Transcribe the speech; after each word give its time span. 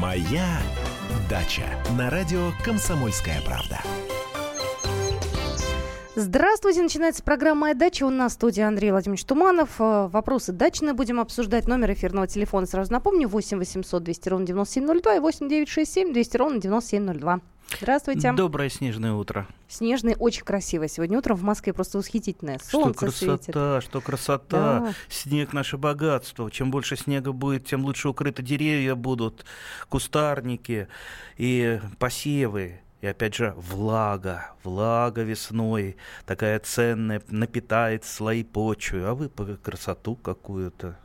Моя 0.00 0.48
дача 1.28 1.64
на 1.98 2.08
радио 2.08 2.52
Комсомольская 2.64 3.42
правда. 3.42 3.80
Здравствуйте, 6.14 6.80
начинается 6.80 7.22
программа 7.22 7.60
«Моя 7.60 7.74
дача». 7.74 8.04
У 8.04 8.10
нас 8.10 8.32
в 8.32 8.34
студии 8.36 8.62
Андрей 8.62 8.92
Владимирович 8.92 9.26
Туманов. 9.26 9.78
Э, 9.78 10.08
вопросы 10.10 10.52
дачные 10.52 10.94
будем 10.94 11.20
обсуждать. 11.20 11.68
Номер 11.68 11.92
эфирного 11.92 12.26
телефона 12.26 12.64
сразу 12.66 12.90
напомню. 12.90 13.28
8 13.28 13.58
800 13.58 14.02
200 14.02 14.28
ровно 14.30 14.46
9702 14.46 15.16
и 15.16 15.20
8 15.20 15.48
967 15.50 16.14
200 16.14 16.36
ровно 16.38 16.60
9702. 16.62 17.40
Здравствуйте. 17.78 18.32
Доброе 18.32 18.68
снежное 18.68 19.12
утро. 19.12 19.46
Снежное, 19.68 20.14
очень 20.16 20.44
красивое 20.44 20.88
сегодня 20.88 21.18
утром 21.18 21.36
в 21.36 21.42
Москве, 21.42 21.72
просто 21.72 21.98
восхитительное. 21.98 22.58
Солнце 22.58 22.90
что 22.90 23.28
красота, 23.28 23.36
светит. 23.42 23.84
что 23.84 24.00
красота. 24.00 24.80
Да. 24.80 24.94
Снег 25.08 25.52
наше 25.52 25.78
богатство. 25.78 26.50
Чем 26.50 26.70
больше 26.70 26.96
снега 26.96 27.32
будет, 27.32 27.66
тем 27.66 27.84
лучше 27.84 28.08
укрыты 28.08 28.42
деревья 28.42 28.94
будут, 28.94 29.44
кустарники 29.88 30.88
и 31.36 31.80
посевы. 31.98 32.80
И 33.00 33.06
опять 33.06 33.34
же, 33.34 33.54
влага, 33.56 34.52
влага 34.62 35.22
весной, 35.22 35.96
такая 36.26 36.58
ценная, 36.58 37.22
напитает 37.28 38.04
слои 38.04 38.44
почвы. 38.44 39.04
А 39.04 39.14
вы 39.14 39.30
по 39.30 39.44
красоту 39.44 40.16
какую-то. 40.16 40.98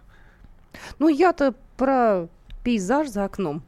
Ну, 0.99 1.07
я-то 1.07 1.55
про 1.77 2.27
пейзаж 2.63 3.07
за 3.07 3.23
окном 3.23 3.63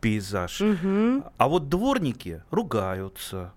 пейзаж. 0.00 0.60
Угу. 0.60 1.24
А 1.36 1.48
вот 1.48 1.68
дворники 1.68 2.42
ругаются. 2.50 3.52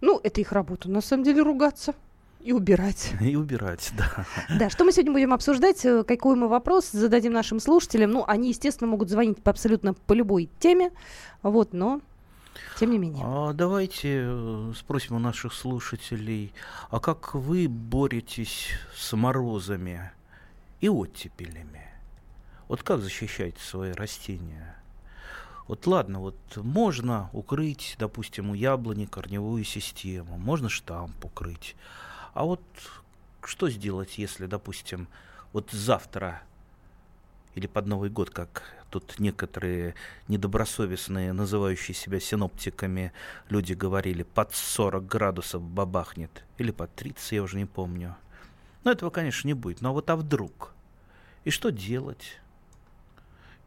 Ну, 0.00 0.20
это 0.22 0.40
их 0.40 0.52
работа, 0.52 0.90
на 0.90 1.00
самом 1.00 1.24
деле, 1.24 1.42
ругаться. 1.42 1.94
И 2.40 2.52
убирать. 2.52 3.12
И 3.20 3.34
убирать, 3.34 3.92
да. 3.98 4.24
Да, 4.56 4.70
что 4.70 4.84
мы 4.84 4.92
сегодня 4.92 5.12
будем 5.12 5.32
обсуждать, 5.32 5.84
э, 5.84 6.04
какой 6.04 6.36
мы 6.36 6.48
вопрос 6.48 6.90
зададим 6.92 7.32
нашим 7.32 7.58
слушателям. 7.58 8.12
Ну, 8.12 8.24
они, 8.26 8.50
естественно, 8.50 8.88
могут 8.88 9.10
звонить 9.10 9.42
по 9.42 9.50
абсолютно 9.50 9.94
по 9.94 10.12
любой 10.12 10.48
теме, 10.60 10.92
вот, 11.42 11.72
но 11.72 12.00
тем 12.78 12.92
не 12.92 12.98
менее. 12.98 13.24
А 13.26 13.52
давайте 13.52 14.26
э, 14.26 14.72
спросим 14.76 15.16
у 15.16 15.18
наших 15.18 15.52
слушателей, 15.52 16.52
а 16.90 17.00
как 17.00 17.34
вы 17.34 17.66
боретесь 17.68 18.68
с 18.94 19.12
морозами 19.16 20.12
и 20.80 20.88
оттепелями? 20.88 21.88
Вот 22.68 22.82
как 22.84 23.00
защищаете 23.00 23.60
свои 23.60 23.90
растения? 23.90 24.75
Вот 25.68 25.86
ладно, 25.86 26.20
вот 26.20 26.36
можно 26.56 27.28
укрыть, 27.32 27.96
допустим, 27.98 28.50
у 28.50 28.54
яблони 28.54 29.06
корневую 29.06 29.64
систему, 29.64 30.38
можно 30.38 30.68
штамп 30.68 31.24
укрыть. 31.24 31.74
А 32.34 32.44
вот 32.44 32.62
что 33.44 33.68
сделать, 33.68 34.18
если, 34.18 34.46
допустим, 34.46 35.08
вот 35.52 35.70
завтра 35.70 36.42
или 37.56 37.66
под 37.66 37.86
Новый 37.86 38.10
год, 38.10 38.30
как 38.30 38.62
тут 38.90 39.18
некоторые 39.18 39.94
недобросовестные, 40.28 41.32
называющие 41.32 41.94
себя 41.94 42.20
синоптиками, 42.20 43.12
люди 43.48 43.72
говорили, 43.72 44.22
под 44.22 44.54
40 44.54 45.06
градусов 45.06 45.62
бабахнет, 45.62 46.44
или 46.58 46.70
под 46.70 46.94
30, 46.94 47.32
я 47.32 47.42
уже 47.42 47.56
не 47.56 47.64
помню. 47.64 48.14
Но 48.84 48.92
этого, 48.92 49.10
конечно, 49.10 49.48
не 49.48 49.54
будет. 49.54 49.80
Но 49.80 49.92
вот 49.92 50.10
а 50.10 50.16
вдруг? 50.16 50.72
И 51.44 51.50
что 51.50 51.70
делать? 51.70 52.38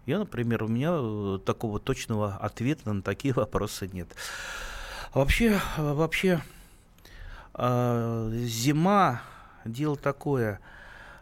Я, 0.05 0.19
например, 0.19 0.63
у 0.63 0.67
меня 0.67 0.91
э, 0.93 1.39
такого 1.45 1.79
точного 1.79 2.35
ответа 2.35 2.91
на 2.91 3.01
такие 3.01 3.33
вопросы 3.35 3.89
нет. 3.91 4.15
Вообще, 5.13 5.59
вообще, 5.77 6.41
э, 7.53 8.31
зима 8.45 9.21
дело 9.65 9.95
такое. 9.95 10.59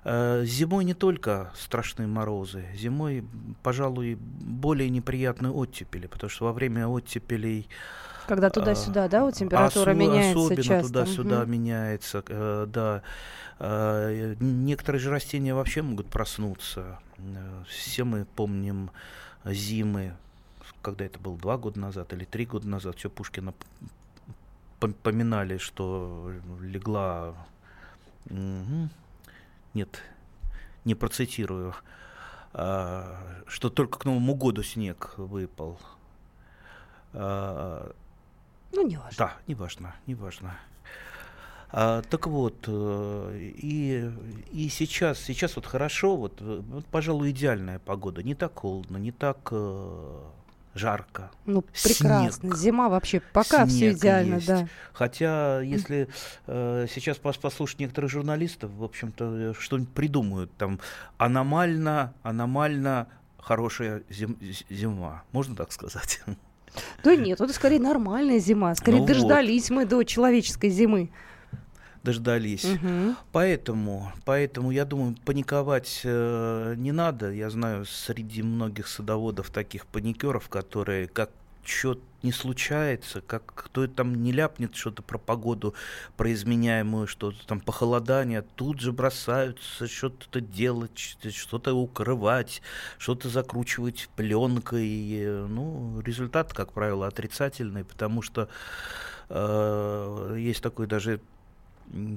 Э, 0.03 0.43
зимой 0.45 0.85
не 0.85 0.93
только 0.93 1.51
страшные 1.53 2.07
морозы, 2.07 2.65
зимой, 2.73 3.25
пожалуй, 3.61 4.15
более 4.15 4.89
неприятные 4.89 5.51
оттепели, 5.51 6.07
потому 6.07 6.29
что 6.29 6.45
во 6.45 6.53
время 6.53 6.87
оттепелей 6.87 7.67
когда 8.27 8.49
туда-сюда, 8.49 9.05
а, 9.05 9.09
да, 9.09 9.25
у 9.25 9.31
температура 9.31 9.91
осу- 9.91 9.95
меняется 9.95 10.39
особенно 10.39 10.63
часто. 10.63 10.87
туда-сюда 10.87 11.41
угу. 11.41 11.49
меняется, 11.49 12.23
э, 12.27 12.65
да. 12.67 13.01
Э, 13.59 14.35
некоторые 14.39 14.99
же 14.99 15.09
растения 15.09 15.53
вообще 15.53 15.81
могут 15.81 16.07
проснуться. 16.07 16.99
Э, 17.17 17.63
все 17.67 18.03
мы 18.03 18.25
помним 18.25 18.91
зимы, 19.45 20.15
когда 20.81 21.05
это 21.05 21.19
было 21.19 21.37
два 21.37 21.57
года 21.57 21.79
назад 21.79 22.13
или 22.13 22.25
три 22.25 22.45
года 22.45 22.67
назад, 22.67 22.97
все 22.97 23.09
Пушкина 23.09 23.53
поминали, 24.79 25.57
что 25.57 26.31
легла... 26.61 27.35
Нет, 28.29 30.01
не 30.85 30.95
процитирую, 30.95 31.73
а, 32.51 33.43
что 33.47 33.69
только 33.69 33.99
к 33.99 34.05
Новому 34.05 34.35
году 34.35 34.63
снег 34.63 35.13
выпал. 35.17 35.79
Ну, 37.13 37.91
не 38.73 38.97
важно. 38.97 39.17
Да, 39.17 39.33
не 39.47 39.55
важно, 39.55 39.95
не 40.07 40.15
важно. 40.15 40.57
А, 41.69 42.01
так 42.01 42.27
вот, 42.27 42.65
э, 42.67 43.37
и, 43.39 44.09
и 44.51 44.69
сейчас, 44.69 45.19
сейчас 45.19 45.55
вот 45.57 45.65
хорошо, 45.65 46.15
вот, 46.15 46.39
вот, 46.39 46.85
пожалуй, 46.85 47.31
идеальная 47.31 47.79
погода. 47.79 48.23
Не 48.23 48.35
так 48.35 48.57
холодно, 48.57 48.97
не 48.97 49.11
так 49.11 49.49
э, 49.51 50.19
жарко. 50.75 51.29
Ну, 51.45 51.61
прекрасно. 51.83 52.31
Снег. 52.31 52.55
Зима 52.55 52.87
вообще 52.87 53.21
пока 53.33 53.67
Снег 53.67 53.67
все 53.67 53.91
идеально, 53.91 54.35
есть. 54.35 54.47
да. 54.47 54.67
Хотя, 54.93 55.61
если 55.61 56.07
э, 56.47 56.87
сейчас 56.89 57.17
послушать 57.17 57.79
некоторых 57.79 58.11
журналистов, 58.11 58.71
в 58.71 58.83
общем-то, 58.83 59.53
что-нибудь 59.59 59.93
придумают, 59.93 60.51
там, 60.57 60.79
аномально, 61.17 62.13
аномально 62.23 63.07
хорошая 63.37 64.03
зим, 64.09 64.37
зима. 64.69 65.23
Можно 65.33 65.55
так 65.55 65.71
сказать? 65.73 66.21
Да 67.03 67.15
нет, 67.15 67.41
это 67.41 67.51
скорее 67.53 67.79
нормальная 67.79 68.39
зима. 68.39 68.75
Скорее 68.75 68.99
ну 68.99 69.05
дождались 69.07 69.69
вот. 69.69 69.75
мы 69.75 69.85
до 69.85 70.03
человеческой 70.03 70.69
зимы 70.69 71.09
дождались. 72.03 72.65
Угу. 72.65 73.15
Поэтому, 73.31 74.11
поэтому, 74.25 74.71
я 74.71 74.85
думаю, 74.85 75.15
паниковать 75.25 76.01
э, 76.03 76.75
не 76.77 76.91
надо. 76.91 77.31
Я 77.31 77.49
знаю 77.49 77.85
среди 77.85 78.43
многих 78.43 78.87
садоводов 78.87 79.49
таких 79.49 79.85
паникеров, 79.85 80.49
которые 80.49 81.07
как 81.07 81.29
что 81.67 81.99
не 82.23 82.31
случается, 82.31 83.21
как 83.21 83.45
кто 83.53 83.87
там 83.87 84.23
не 84.23 84.31
ляпнет 84.31 84.75
что-то 84.75 85.03
про 85.03 85.17
погоду, 85.17 85.75
про 86.15 86.31
изменяемую, 86.33 87.07
что-то 87.07 87.45
там 87.45 87.59
похолодание, 87.59 88.41
тут 88.41 88.79
же 88.79 88.91
бросаются 88.91 89.87
что-то 89.87 90.41
делать, 90.41 90.97
что-то 90.97 91.73
укрывать, 91.73 92.61
что-то 92.97 93.29
закручивать 93.29 94.09
пленкой. 94.15 95.45
Ну, 95.47 96.01
результат, 96.01 96.53
как 96.53 96.73
правило, 96.73 97.07
отрицательный, 97.07 97.83
потому 97.83 98.21
что 98.21 98.49
э, 99.29 100.35
есть 100.39 100.63
такой 100.63 100.87
даже 100.87 101.19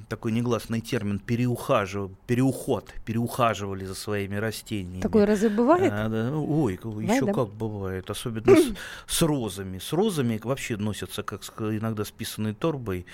такой 0.08 0.32
негласный 0.32 0.80
термин 0.80 1.18
переухажив, 1.18 2.10
переуход, 2.26 2.92
переухаживали 3.04 3.84
за 3.84 3.94
своими 3.94 4.36
растениями. 4.36 5.00
Такое 5.00 5.26
разве 5.26 5.48
бывает? 5.48 5.92
А, 5.92 6.08
да, 6.08 6.36
ой, 6.36 6.78
бывает, 6.82 7.10
еще 7.10 7.26
да? 7.26 7.32
как 7.32 7.48
бывает, 7.48 8.10
особенно 8.10 8.56
с, 8.56 8.74
с 9.06 9.22
розами. 9.22 9.78
С 9.78 9.92
розами 9.92 10.40
вообще 10.42 10.76
носятся 10.76 11.22
как 11.22 11.42
иногда 11.58 12.04
списанной 12.04 12.54
торбой, 12.54 13.06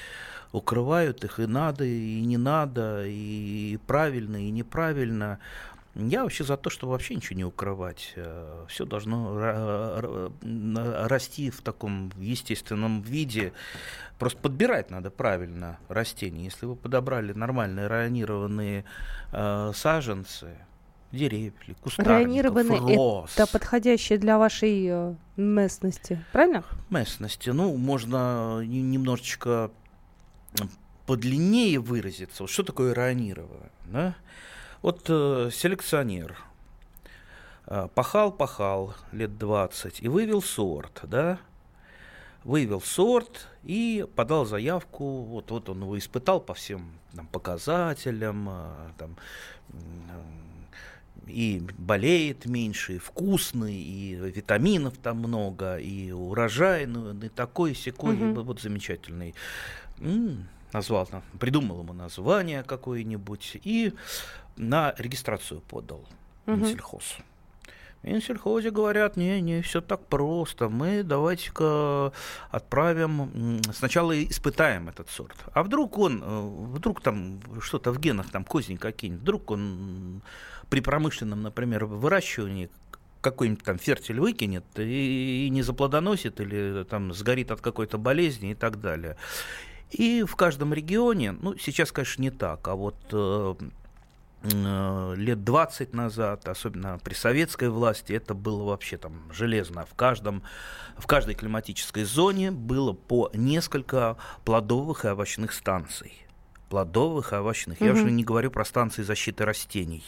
укрывают 0.53 1.25
их 1.25 1.41
и 1.41 1.47
надо, 1.47 1.85
и 1.85 2.21
не 2.23 2.37
надо, 2.37 3.05
и 3.07 3.79
правильно, 3.87 4.37
и 4.37 4.51
неправильно. 4.51 5.39
Я 5.99 6.25
вообще 6.25 6.45
за 6.45 6.59
то, 6.59 6.69
чтобы 6.69 6.93
вообще 6.93 7.15
ничего 7.15 7.37
не 7.37 7.45
укрывать. 7.45 8.13
Э, 8.17 8.67
Все 8.69 8.85
должно 8.85 10.31
расти 11.09 11.51
в 11.51 11.63
таком 11.63 12.13
естественном 12.19 13.01
виде. 13.01 13.53
Просто 14.19 14.39
подбирать 14.39 14.91
надо 14.91 15.11
правильно 15.11 15.79
растения. 15.89 16.45
Если 16.45 16.67
вы 16.67 16.77
подобрали 16.77 17.33
нормальные 17.33 17.87
районированные 17.87 18.85
э, 19.33 19.73
саженцы, 19.75 20.59
деревья, 21.13 21.53
кустарников, 21.81 22.69
роз. 22.71 23.33
это 23.35 23.51
подходящее 23.51 24.19
для 24.19 24.37
вашей 24.37 24.87
э, 24.87 25.15
местности, 25.37 26.23
правильно? 26.33 26.63
Местности. 26.91 27.51
Ну, 27.51 27.75
можно 27.77 28.61
немножечко 28.63 29.71
подлиннее 31.07 31.79
выразиться. 31.79 32.47
Что 32.47 32.65
такое 32.65 32.95
районирование? 32.95 33.71
Да? 33.87 34.15
Вот 34.87 35.05
э, 35.09 35.51
селекционер 35.53 36.39
э, 37.67 37.89
пахал, 37.93 38.31
пахал 38.31 38.95
лет 39.11 39.37
20 39.37 40.01
и 40.01 40.07
вывел 40.07 40.41
сорт, 40.41 41.01
да, 41.03 41.41
вывел 42.45 42.81
сорт 42.81 43.49
и 43.65 44.07
подал 44.15 44.47
заявку, 44.47 45.23
вот, 45.23 45.51
вот 45.51 45.69
он 45.71 45.83
его 45.83 45.99
испытал 45.99 46.39
по 46.39 46.55
всем 46.55 46.93
там, 47.17 47.27
показателям, 47.27 48.49
э, 48.49 48.75
там, 48.97 49.17
э, 49.71 49.77
и 51.27 51.67
болеет 51.79 52.47
меньше, 52.47 52.95
и 52.95 52.99
вкусный, 52.99 53.75
и 53.75 54.15
витаминов 54.15 54.99
там 54.99 55.19
много, 55.19 55.79
и 55.79 56.13
урожай, 56.13 56.87
ну, 56.87 57.13
и 57.13 57.29
такой, 57.29 57.75
секой, 57.75 58.15
угу. 58.15 58.43
вот 58.43 58.61
замечательный. 58.61 59.35
М-м, 59.99 60.47
назвал, 60.73 61.09
придумал 61.41 61.81
ему 61.81 61.93
название 61.93 62.63
какое-нибудь, 62.63 63.59
и 63.65 63.93
на 64.57 64.95
регистрацию 64.99 65.61
подал 65.61 66.07
угу. 66.47 66.57
Минсельхоз. 66.57 67.19
В 68.03 68.07
Минсельхозе 68.07 68.71
говорят, 68.71 69.17
не, 69.17 69.41
не 69.41 69.63
все 69.63 69.81
так 69.81 70.07
просто. 70.07 70.69
Мы 70.69 71.03
давайте-ка 71.03 72.13
отправим, 72.51 73.61
сначала 73.73 74.23
испытаем 74.25 74.89
этот 74.89 75.11
сорт. 75.11 75.37
А 75.53 75.63
вдруг 75.63 75.99
он, 75.99 76.23
э, 76.23 76.41
вдруг 76.75 77.01
там 77.01 77.41
что-то 77.61 77.93
в 77.93 77.99
генах, 77.99 78.31
там 78.31 78.45
козни 78.45 78.77
какие-нибудь, 78.77 79.23
вдруг 79.23 79.51
он 79.51 80.23
при 80.71 80.81
промышленном, 80.81 81.43
например, 81.43 81.87
выращивании 81.87 82.71
какой-нибудь 83.21 83.65
там 83.65 83.79
фертиль 83.79 84.21
выкинет 84.21 84.65
и, 84.77 85.47
и 85.47 85.51
не 85.51 85.63
заплодоносит 85.63 86.41
или 86.41 86.85
там 86.85 87.13
сгорит 87.13 87.51
от 87.51 87.61
какой-то 87.61 87.99
болезни 87.99 88.53
и 88.53 88.55
так 88.55 88.81
далее. 88.81 89.17
И 89.91 90.23
в 90.23 90.37
каждом 90.37 90.73
регионе, 90.73 91.33
ну, 91.33 91.57
сейчас, 91.59 91.91
конечно, 91.91 92.23
не 92.23 92.31
так, 92.31 92.69
а 92.69 92.77
вот 92.77 92.97
э 93.13 93.55
лет 95.17 95.45
20 95.45 95.95
назад, 95.95 96.49
особенно 96.49 96.99
при 97.03 97.15
советской 97.15 97.69
власти, 97.69 98.13
это 98.13 98.35
было 98.35 98.65
вообще 98.65 98.97
там 98.97 99.31
железно. 99.33 99.87
В, 99.87 99.95
каждом, 99.95 100.43
в 100.97 101.07
каждой 101.07 101.35
климатической 101.35 102.05
зоне 102.05 102.51
было 102.51 102.93
по 102.93 103.31
несколько 103.35 104.17
плодовых 104.45 105.05
и 105.05 105.09
овощных 105.09 105.53
станций. 105.53 106.27
Плодовых 106.69 107.33
и 107.33 107.37
овощных. 107.37 107.81
Угу. 107.81 107.85
Я 107.85 107.93
уже 107.93 108.11
не 108.11 108.25
говорю 108.25 108.51
про 108.51 108.65
станции 108.65 109.03
защиты 109.03 109.45
растений. 109.45 110.05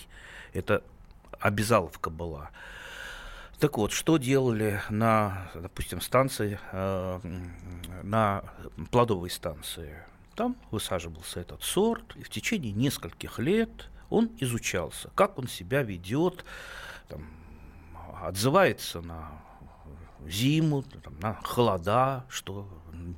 Это 0.52 0.82
обязаловка 1.40 2.11
была. 2.11 2.50
Так 3.58 3.76
вот, 3.76 3.90
что 3.90 4.19
делали 4.19 4.81
на, 4.88 5.50
допустим, 5.55 6.00
станции, 6.00 6.61
э, 6.70 7.20
на 8.05 8.44
плодовой 8.93 9.31
станции? 9.31 9.96
Там 10.37 10.56
высаживался 10.70 11.40
этот 11.40 11.64
сорт, 11.64 12.14
и 12.14 12.23
в 12.23 12.31
течение 12.31 12.70
нескольких 12.70 13.40
лет 13.40 13.90
он 14.11 14.31
изучался, 14.39 15.11
как 15.15 15.39
он 15.39 15.49
себя 15.49 15.83
ведет, 15.83 16.45
там, 17.09 17.27
отзывается 18.23 19.01
на 19.01 19.31
зиму, 20.27 20.83
там, 20.83 21.15
на 21.21 21.35
холода, 21.43 22.25
что 22.29 22.69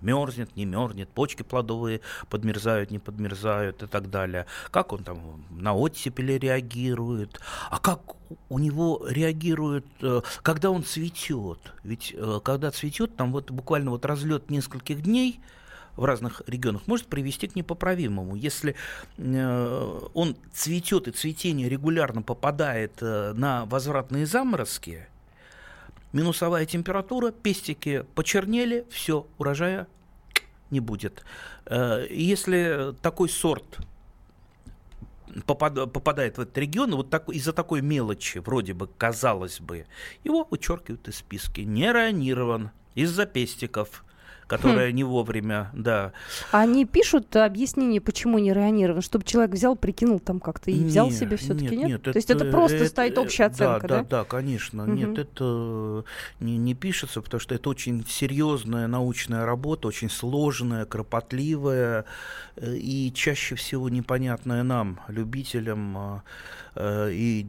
мерзнет, 0.00 0.54
не 0.56 0.64
мерзнет, 0.64 1.08
почки 1.10 1.42
плодовые 1.42 2.00
подмерзают, 2.28 2.90
не 2.90 2.98
подмерзают 2.98 3.82
и 3.82 3.86
так 3.86 4.10
далее. 4.10 4.46
Как 4.70 4.92
он 4.92 5.04
там 5.04 5.44
на 5.50 5.74
оттепели 5.74 6.34
реагирует, 6.34 7.40
а 7.70 7.78
как 7.78 8.00
у 8.48 8.58
него 8.58 9.04
реагирует, 9.08 9.86
э, 10.02 10.20
когда 10.42 10.70
он 10.70 10.84
цветет. 10.84 11.72
Ведь 11.82 12.14
э, 12.16 12.40
когда 12.44 12.70
цветет, 12.70 13.16
там 13.16 13.32
вот 13.32 13.50
буквально 13.50 13.90
вот 13.90 14.04
разлет 14.04 14.50
нескольких 14.50 15.02
дней, 15.02 15.40
в 16.00 16.04
разных 16.04 16.42
регионах 16.46 16.86
может 16.86 17.06
привести 17.06 17.46
к 17.46 17.54
непоправимому. 17.54 18.34
Если 18.34 18.74
э, 19.18 20.08
он 20.14 20.36
цветет 20.52 21.06
и 21.08 21.12
цветение 21.12 21.68
регулярно 21.68 22.22
попадает 22.22 23.00
на 23.00 23.66
возвратные 23.66 24.26
заморозки, 24.26 25.06
минусовая 26.12 26.66
температура, 26.66 27.30
пестики 27.30 28.04
почернели, 28.14 28.86
все, 28.90 29.26
урожая 29.38 29.86
не 30.70 30.80
будет. 30.80 31.24
Э, 31.66 32.06
если 32.10 32.94
такой 33.02 33.28
сорт 33.28 33.78
попадает 35.46 36.38
в 36.38 36.40
этот 36.40 36.58
регион, 36.58 36.94
вот 36.96 37.10
так, 37.10 37.28
из-за 37.28 37.52
такой 37.52 37.82
мелочи, 37.82 38.38
вроде 38.38 38.74
бы, 38.74 38.88
казалось 38.88 39.60
бы, 39.60 39.86
его 40.24 40.46
вычеркивают 40.50 41.06
из 41.08 41.18
списка. 41.18 41.62
Не 41.62 41.92
ранирован 41.92 42.70
из-за 42.94 43.26
пестиков 43.26 44.04
которая 44.50 44.90
хм. 44.90 44.94
не 44.96 45.04
вовремя, 45.04 45.70
да. 45.72 46.12
Они 46.50 46.84
пишут 46.84 47.36
объяснение, 47.36 48.00
почему 48.00 48.38
не 48.40 48.52
районирован, 48.52 49.00
чтобы 49.00 49.24
человек 49.24 49.54
взял, 49.54 49.76
прикинул 49.76 50.18
там 50.18 50.40
как-то 50.40 50.72
и 50.72 50.84
взял 50.84 51.12
себе 51.12 51.36
все-таки, 51.36 51.76
нет? 51.76 51.88
нет? 51.88 52.02
То 52.02 52.10
это, 52.10 52.18
есть 52.18 52.30
это 52.30 52.44
просто 52.46 52.78
это, 52.78 52.88
стоит 52.88 53.16
общая 53.16 53.44
оценка, 53.44 53.86
да? 53.86 53.98
Да, 53.98 54.04
да, 54.04 54.24
конечно. 54.24 54.82
Угу. 54.82 54.92
Нет, 54.92 55.18
это 55.18 56.04
не, 56.40 56.58
не 56.58 56.74
пишется, 56.74 57.22
потому 57.22 57.40
что 57.40 57.54
это 57.54 57.70
очень 57.70 58.04
серьезная 58.08 58.88
научная 58.88 59.46
работа, 59.46 59.86
очень 59.86 60.10
сложная, 60.10 60.84
кропотливая 60.84 62.04
э, 62.56 62.74
и 62.74 63.12
чаще 63.14 63.54
всего 63.54 63.88
непонятная 63.88 64.64
нам, 64.64 64.98
любителям 65.06 66.22
э, 66.74 67.12
и 67.12 67.46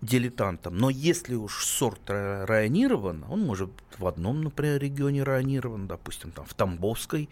дилетантам. 0.00 0.78
Но 0.78 0.90
если 0.90 1.34
уж 1.34 1.64
сорт 1.64 2.02
районирован, 2.08 3.24
он 3.28 3.40
может 3.40 3.70
в 3.98 4.06
одном, 4.06 4.42
например, 4.42 4.80
регионе 4.80 5.22
районирован, 5.22 5.86
допустим, 5.86 6.30
там, 6.36 6.44
в 6.44 6.54
Тамбовской 6.54 7.28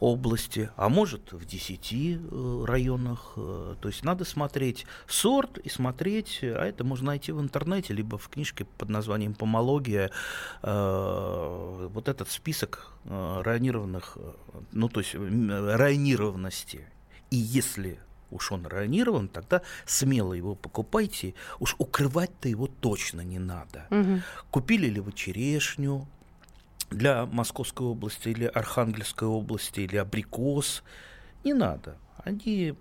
области, 0.00 0.70
а 0.76 0.88
может 0.88 1.32
в 1.32 1.44
10 1.44 1.92
э, 1.92 2.64
районах. 2.66 3.34
Э, 3.36 3.76
то 3.80 3.88
есть 3.88 4.04
надо 4.04 4.24
смотреть 4.24 4.84
сорт 5.06 5.58
и 5.58 5.68
смотреть, 5.68 6.40
а 6.42 6.64
это 6.64 6.82
можно 6.82 7.08
найти 7.08 7.30
в 7.30 7.40
интернете, 7.40 7.94
либо 7.94 8.18
в 8.18 8.28
книжке 8.28 8.64
под 8.64 8.88
названием 8.88 9.34
«Помология», 9.34 10.10
э, 10.62 11.88
вот 11.92 12.08
этот 12.08 12.30
список 12.30 12.88
районированных, 13.04 14.18
ну 14.72 14.88
то 14.88 15.00
есть 15.00 15.14
районированности. 15.14 16.86
И 17.30 17.36
если 17.36 18.00
уж 18.32 18.50
он 18.50 18.66
районирован, 18.66 19.28
тогда 19.28 19.62
смело 19.86 20.32
его 20.32 20.54
покупайте. 20.54 21.34
Уж 21.60 21.76
укрывать-то 21.78 22.48
его 22.48 22.66
точно 22.66 23.20
не 23.20 23.38
надо. 23.38 23.86
Угу. 23.90 24.20
Купили 24.50 24.88
ли 24.88 25.00
вы 25.00 25.12
черешню 25.12 26.08
для 26.92 27.26
Московской 27.26 27.86
области 27.86 28.28
или 28.28 28.44
Архангельской 28.44 29.28
области, 29.28 29.80
или 29.80 29.96
абрикос? 29.96 30.82
Не 31.44 31.54
надо. 31.54 31.96
Они 32.24 32.74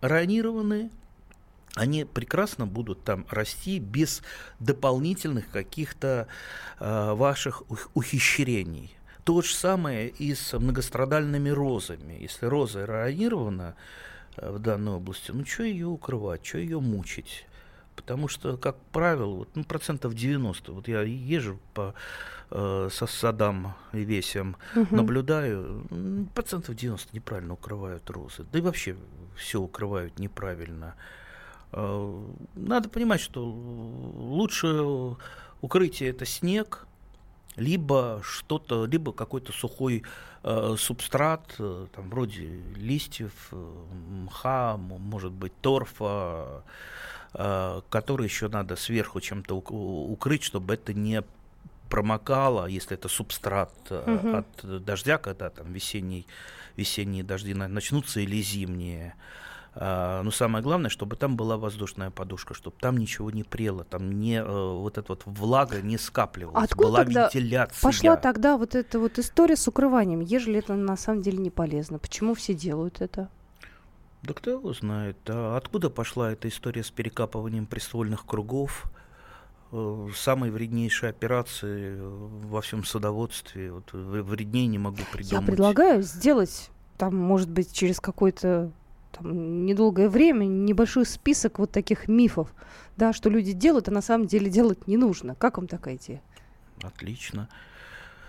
районированы, 0.00 0.90
они 1.74 2.04
прекрасно 2.04 2.66
будут 2.66 3.04
там 3.04 3.26
расти 3.30 3.78
без 3.78 4.22
дополнительных 4.60 5.50
каких-то 5.50 6.26
э, 6.80 7.12
ваших 7.12 7.62
ухищрений. 7.94 8.96
То 9.24 9.42
же 9.42 9.54
самое 9.54 10.08
и 10.08 10.34
с 10.34 10.58
многострадальными 10.58 11.50
розами. 11.50 12.18
Если 12.20 12.46
роза 12.46 12.86
районирована, 12.86 13.74
Э, 14.36 14.50
в 14.50 14.58
данной 14.58 14.94
области, 14.94 15.30
ну 15.30 15.44
что 15.44 15.62
ее 15.62 15.86
укрывать, 15.86 16.44
что 16.44 16.58
ее 16.58 16.80
мучить? 16.80 17.46
Потому 17.96 18.28
что, 18.28 18.56
как 18.56 18.76
правило, 18.92 19.34
вот, 19.34 19.48
ну, 19.54 19.64
процентов 19.64 20.14
90, 20.14 20.72
вот 20.72 20.86
я 20.86 21.02
езжу 21.02 21.58
по 21.74 21.94
э, 22.50 22.88
со 22.92 23.06
садам 23.06 23.74
и 23.92 24.04
весям, 24.04 24.56
угу. 24.74 24.94
наблюдаю, 24.94 25.86
процентов 26.34 26.76
90 26.76 27.16
неправильно 27.16 27.54
укрывают 27.54 28.08
розы. 28.10 28.44
Да 28.52 28.58
и 28.58 28.62
вообще 28.62 28.96
все 29.36 29.60
укрывают 29.60 30.18
неправильно. 30.18 30.94
Э, 31.72 32.24
надо 32.54 32.88
понимать, 32.88 33.20
что 33.20 33.44
лучше 33.44 35.16
укрытие 35.60 36.10
это 36.10 36.26
снег, 36.26 36.86
либо 37.56 38.20
что-то, 38.22 38.84
либо 38.84 39.12
какой-то 39.12 39.52
сухой 39.52 40.02
э, 40.42 40.74
субстрат, 40.78 41.54
э, 41.58 41.86
там 41.94 42.10
вроде 42.10 42.60
листьев, 42.76 43.32
э, 43.52 43.74
мха, 44.24 44.76
может 44.76 45.32
быть 45.32 45.52
торфа, 45.60 46.62
который 47.36 48.24
еще 48.24 48.48
надо 48.48 48.76
сверху 48.76 49.20
чем-то 49.20 49.56
укрыть, 49.56 50.42
чтобы 50.42 50.74
это 50.74 50.94
не 50.94 51.22
промокало, 51.90 52.66
если 52.66 52.96
это 52.96 53.08
субстрат 53.08 53.72
угу. 53.90 54.36
от 54.36 54.84
дождя, 54.84 55.18
когда 55.18 55.50
там 55.50 55.72
весенний, 55.72 56.26
весенние 56.76 57.24
дожди 57.24 57.54
начнутся 57.54 58.20
или 58.20 58.40
зимние. 58.40 59.14
А, 59.78 60.22
но 60.22 60.30
самое 60.30 60.64
главное, 60.64 60.88
чтобы 60.88 61.16
там 61.16 61.36
была 61.36 61.58
воздушная 61.58 62.10
подушка, 62.10 62.54
чтобы 62.54 62.76
там 62.80 62.96
ничего 62.96 63.30
не 63.30 63.44
прело, 63.44 63.84
там 63.84 64.10
не 64.10 64.36
э, 64.36 64.42
вот 64.42 64.96
эта 64.96 65.12
вот 65.12 65.22
влага 65.26 65.82
не 65.82 65.98
скапливалась, 65.98 66.64
Откуда 66.64 66.88
была 66.88 67.04
тогда 67.04 67.24
вентиляция. 67.24 67.82
Пошла 67.82 68.16
тогда 68.16 68.56
вот 68.56 68.74
эта 68.74 68.98
вот 68.98 69.18
история 69.18 69.54
с 69.54 69.68
укрыванием, 69.68 70.20
ежели 70.20 70.60
это 70.60 70.74
на 70.74 70.96
самом 70.96 71.20
деле 71.20 71.38
не 71.38 71.50
полезно. 71.50 71.98
Почему 71.98 72.34
все 72.34 72.54
делают 72.54 73.02
это? 73.02 73.28
Да 74.26 74.34
кто 74.34 74.50
его 74.50 74.72
знает. 74.72 75.16
А 75.28 75.56
откуда 75.56 75.88
пошла 75.88 76.32
эта 76.32 76.48
история 76.48 76.82
с 76.82 76.90
перекапыванием 76.90 77.66
приствольных 77.66 78.26
кругов? 78.26 78.86
Э, 79.70 80.08
самые 80.16 80.50
вреднейшие 80.50 81.10
операции 81.10 81.96
во 82.00 82.60
всем 82.60 82.84
садоводстве. 82.84 83.70
Вот 83.70 83.92
вреднее 83.92 84.66
не 84.66 84.78
могу 84.78 84.98
придумать. 85.12 85.32
Я 85.32 85.42
предлагаю 85.42 86.02
сделать 86.02 86.70
там, 86.98 87.14
может 87.14 87.48
быть, 87.48 87.72
через 87.72 88.00
какой-то 88.00 88.72
там, 89.12 89.64
недолгое 89.64 90.08
время 90.08 90.44
небольшой 90.44 91.06
список 91.06 91.60
вот 91.60 91.70
таких 91.70 92.08
мифов, 92.08 92.52
да, 92.96 93.12
что 93.12 93.30
люди 93.30 93.52
делают, 93.52 93.88
а 93.88 93.92
на 93.92 94.02
самом 94.02 94.26
деле 94.26 94.50
делать 94.50 94.88
не 94.88 94.96
нужно. 94.96 95.36
Как 95.36 95.56
вам 95.58 95.68
такая 95.68 95.96
идея? 95.96 96.20
Отлично. 96.82 97.48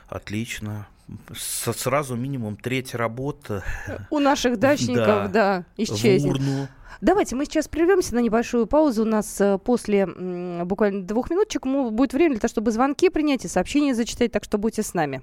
Отлично. 0.08 0.88
С 1.34 1.72
сразу 1.74 2.16
минимум 2.16 2.58
треть 2.58 2.94
работы. 2.94 3.64
У 4.10 4.20
наших 4.20 4.60
дачников, 4.60 5.06
да, 5.06 5.28
да 5.28 5.66
исчезнет. 5.78 6.34
урну. 6.34 6.68
Давайте 7.00 7.36
мы 7.36 7.46
сейчас 7.46 7.68
прервемся 7.68 8.16
на 8.16 8.20
небольшую 8.20 8.66
паузу. 8.66 9.04
У 9.04 9.06
нас 9.06 9.40
э, 9.40 9.58
после 9.60 10.06
буквально 10.06 11.04
двух 11.04 11.30
минуточек 11.30 11.66
будет 11.66 12.14
время 12.14 12.32
для 12.32 12.40
того, 12.40 12.50
чтобы 12.50 12.72
звонки 12.72 13.10
принять 13.10 13.46
и 13.46 13.48
сообщения 13.48 13.94
зачитать, 13.94 14.32
так 14.32 14.44
что 14.44 14.58
будьте 14.58 14.84
с 14.84 14.94
нами. 14.94 15.22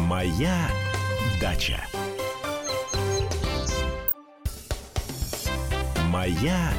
Моя 0.00 0.68
Дача. 1.40 1.80
Моя 6.08 6.70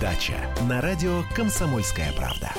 «Дача» 0.00 0.34
на 0.68 0.82
радио 0.82 1.22
«Комсомольская 1.34 2.12
правда». 2.12 2.52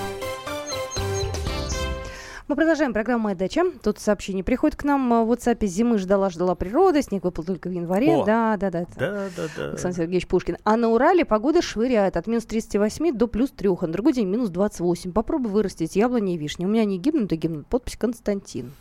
Мы 2.47 2.55
продолжаем 2.55 2.93
программу 2.93 3.25
«Моя 3.25 3.35
дача». 3.35 3.69
Тут 3.83 3.99
сообщение 3.99 4.41
приходит 4.41 4.77
к 4.77 4.85
нам 4.85 5.09
в 5.09 5.29
WhatsApp. 5.29 5.65
Зимы 5.65 5.97
ждала-ждала 5.97 6.55
природа, 6.55 7.01
снег 7.01 7.25
выпал 7.25 7.43
только 7.43 7.67
в 7.67 7.73
январе. 7.73 8.15
О, 8.15 8.23
да, 8.23 8.55
да, 8.55 8.71
да. 8.71 8.85
Да, 8.95 9.29
да, 9.35 9.47
да. 9.57 9.69
Александр 9.71 9.97
Сергеевич 9.97 10.27
Пушкин. 10.27 10.55
А 10.63 10.77
на 10.77 10.87
Урале 10.87 11.25
погода 11.25 11.61
швыряет 11.61 12.15
от 12.15 12.25
минус 12.25 12.45
38 12.45 13.17
до 13.17 13.27
плюс 13.27 13.51
3, 13.51 13.69
а 13.81 13.87
на 13.87 13.91
другой 13.91 14.13
день 14.13 14.29
минус 14.29 14.49
28. 14.49 15.11
Попробуй 15.11 15.51
вырастить 15.51 15.97
яблони 15.97 16.35
и 16.35 16.37
вишни. 16.37 16.63
У 16.63 16.69
меня 16.69 16.85
не 16.85 16.97
гибнут, 16.97 17.33
а 17.33 17.35
гибнут. 17.35 17.67
Подпись 17.67 17.97
Константин. 17.97 18.71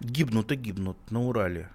Гибнут 0.00 0.50
и 0.50 0.56
гибнут 0.56 0.96
на 1.10 1.20
Урале. 1.28 1.68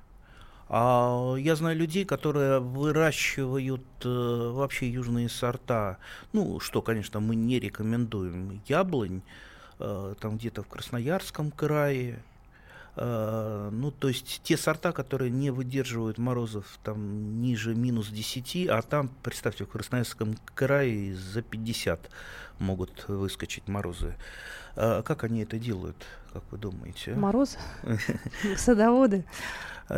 А 0.69 1.35
я 1.35 1.55
знаю 1.55 1.77
людей, 1.77 2.03
которые 2.03 2.59
выращивают 2.59 3.83
э, 4.03 4.51
вообще 4.53 4.89
южные 4.89 5.29
сорта. 5.29 5.99
Ну, 6.33 6.59
что, 6.59 6.81
конечно, 6.81 7.19
мы 7.19 7.35
не 7.35 7.59
рекомендуем. 7.59 8.61
Яблонь, 8.67 9.21
там 9.79 10.37
где-то 10.37 10.63
в 10.63 10.67
Красноярском 10.67 11.51
крае. 11.51 12.19
Э, 13.01 13.69
ну, 13.71 13.91
то 13.91 14.09
есть 14.09 14.41
те 14.43 14.57
сорта, 14.57 14.91
которые 14.91 15.31
не 15.31 15.51
выдерживают 15.51 16.17
морозов 16.17 16.65
там 16.83 17.41
ниже 17.41 17.73
минус 17.73 18.09
10, 18.09 18.67
а 18.67 18.81
там, 18.81 19.09
представьте, 19.23 19.63
в 19.63 19.69
Красноярском 19.69 20.35
крае 20.53 21.15
за 21.15 21.41
50 21.41 22.09
могут 22.59 23.07
выскочить 23.07 23.67
морозы. 23.69 24.15
А 24.75 25.01
как 25.01 25.23
они 25.23 25.43
это 25.43 25.57
делают, 25.57 25.95
как 26.33 26.43
вы 26.51 26.57
думаете? 26.57 27.15
Мороз? 27.15 27.57
Садоводы? 28.57 29.25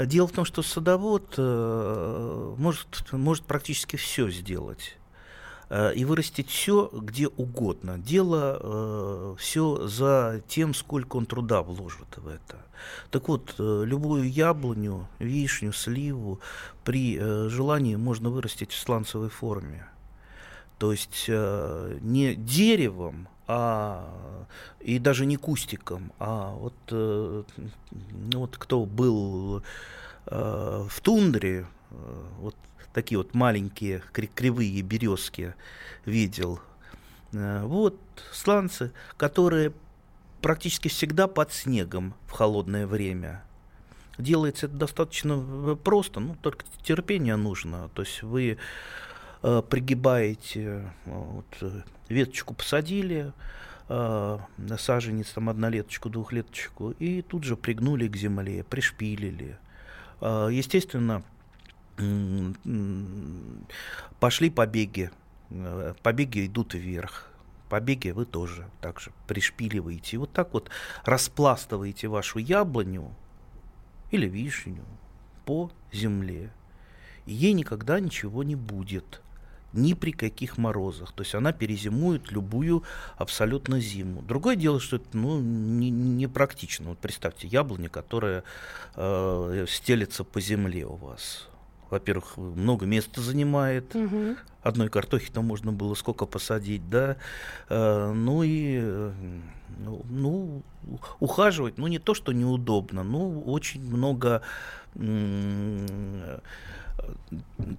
Дело 0.06 0.28
в 0.28 0.32
том, 0.32 0.46
что 0.46 0.62
садовод 0.62 1.38
может, 1.38 3.12
может 3.12 3.44
практически 3.44 3.98
все 3.98 4.30
сделать. 4.30 4.98
Э, 5.72 5.94
и 5.94 6.04
вырастить 6.04 6.50
все 6.50 6.90
где 6.92 7.30
угодно. 7.30 7.98
Дело 7.98 8.60
э, 8.60 9.36
все 9.40 9.88
за 9.88 10.42
тем, 10.46 10.74
сколько 10.74 11.16
он 11.16 11.26
труда 11.26 11.62
вложит 11.62 12.18
в 12.18 12.28
это. 12.28 12.58
Так 13.10 13.30
вот, 13.30 13.56
э, 13.58 13.84
любую 13.86 14.30
яблоню, 14.30 15.08
вишню, 15.20 15.72
сливу 15.72 16.42
при 16.84 17.18
желании 17.48 17.96
можно 17.96 18.30
вырастить 18.30 18.74
в 18.74 18.78
сланцевой 18.78 19.30
форме. 19.30 19.88
То 20.78 20.92
есть 20.92 21.30
не 21.30 22.36
деревом, 22.36 23.30
а 23.48 24.10
и 24.82 25.00
даже 25.00 25.26
не 25.26 25.38
кустиком, 25.38 26.12
а 26.18 26.54
вот, 26.56 26.74
ну 26.90 27.46
вот 28.40 28.58
кто 28.58 28.86
был 28.86 29.62
в 30.16 31.02
тундре, 31.04 31.68
вот 32.40 32.56
такие 32.94 33.18
вот 33.18 33.34
маленькие 33.34 34.02
кривые 34.12 34.82
березки 34.82 35.54
видел. 36.06 36.60
Э, 37.34 37.64
вот 37.64 37.98
сланцы, 38.32 38.92
которые 39.18 39.74
практически 40.42 40.88
всегда 40.88 41.28
под 41.28 41.54
снегом 41.54 42.14
в 42.28 42.32
холодное 42.32 42.88
время. 42.88 43.44
Делается 44.18 44.66
это 44.66 44.76
достаточно 44.76 45.76
просто, 45.76 46.20
ну, 46.20 46.36
только 46.42 46.66
терпение 46.84 47.36
нужно. 47.36 47.90
То 47.94 48.02
есть 48.02 48.24
вы 48.24 48.58
э, 49.42 49.62
пригибаете, 49.70 50.64
э, 50.64 50.90
вот, 51.06 51.46
э, 51.62 51.82
веточку 52.10 52.54
посадили, 52.54 53.32
э, 53.90 54.40
саженец, 54.78 55.30
там, 55.30 55.50
однолеточку, 55.50 56.10
двухлеточку, 56.10 56.92
и 56.92 57.22
тут 57.22 57.44
же 57.44 57.56
пригнули 57.56 58.08
к 58.08 58.16
земле, 58.16 58.64
пришпилили. 58.64 59.58
Э, 60.20 60.50
естественно, 60.52 61.24
пошли 64.20 64.50
побеги, 64.50 65.12
э, 65.50 65.94
побеги 66.02 66.46
идут 66.46 66.74
вверх, 66.74 67.30
побеги 67.70 68.10
вы 68.10 68.26
тоже 68.26 68.70
также 68.82 69.12
пришпиливаете. 69.28 70.16
И 70.16 70.20
вот 70.20 70.32
так 70.32 70.54
вот 70.54 70.70
распластываете 71.04 72.08
вашу 72.08 72.40
яблоню 72.40 73.14
или 74.12 74.28
вишню 74.28 74.84
по 75.46 75.72
земле. 75.92 76.52
И 77.26 77.34
ей 77.34 77.54
никогда 77.54 78.00
ничего 78.00 78.44
не 78.44 78.56
будет 78.56 79.22
ни 79.74 79.94
при 79.94 80.12
каких 80.12 80.58
морозах. 80.58 81.14
То 81.14 81.24
есть 81.24 81.34
она 81.34 81.54
перезимует 81.54 82.32
любую 82.32 82.84
абсолютно 83.16 83.80
зиму. 83.80 84.22
Другое 84.22 84.56
дело, 84.56 84.80
что 84.80 84.98
это 84.98 85.06
ну, 85.14 85.40
не, 85.40 85.90
не 85.90 86.28
практично. 86.28 86.90
Вот 86.90 87.00
представьте, 87.00 87.48
яблоня, 87.48 87.90
которая 87.90 88.44
э, 88.96 89.66
стелется 89.70 90.24
по 90.24 90.42
земле 90.42 90.86
у 90.86 90.96
вас 90.96 91.48
во-первых, 91.92 92.38
много 92.38 92.86
места 92.86 93.22
занимает. 93.22 93.96
Угу. 93.96 94.38
Одной 94.64 94.90
картохи 94.90 95.32
там 95.32 95.46
можно 95.46 95.72
было 95.72 95.94
сколько 95.94 96.26
посадить, 96.26 96.90
да. 96.90 97.18
Э, 97.70 98.12
ну 98.14 98.44
и 98.44 99.12
ну, 99.80 100.02
ну, 100.10 100.64
ухаживать, 101.20 101.78
ну 101.78 101.88
не 101.88 102.00
то, 102.00 102.14
что 102.14 102.32
неудобно, 102.32 103.04
но 103.04 103.42
очень 103.42 103.84
много 103.84 104.42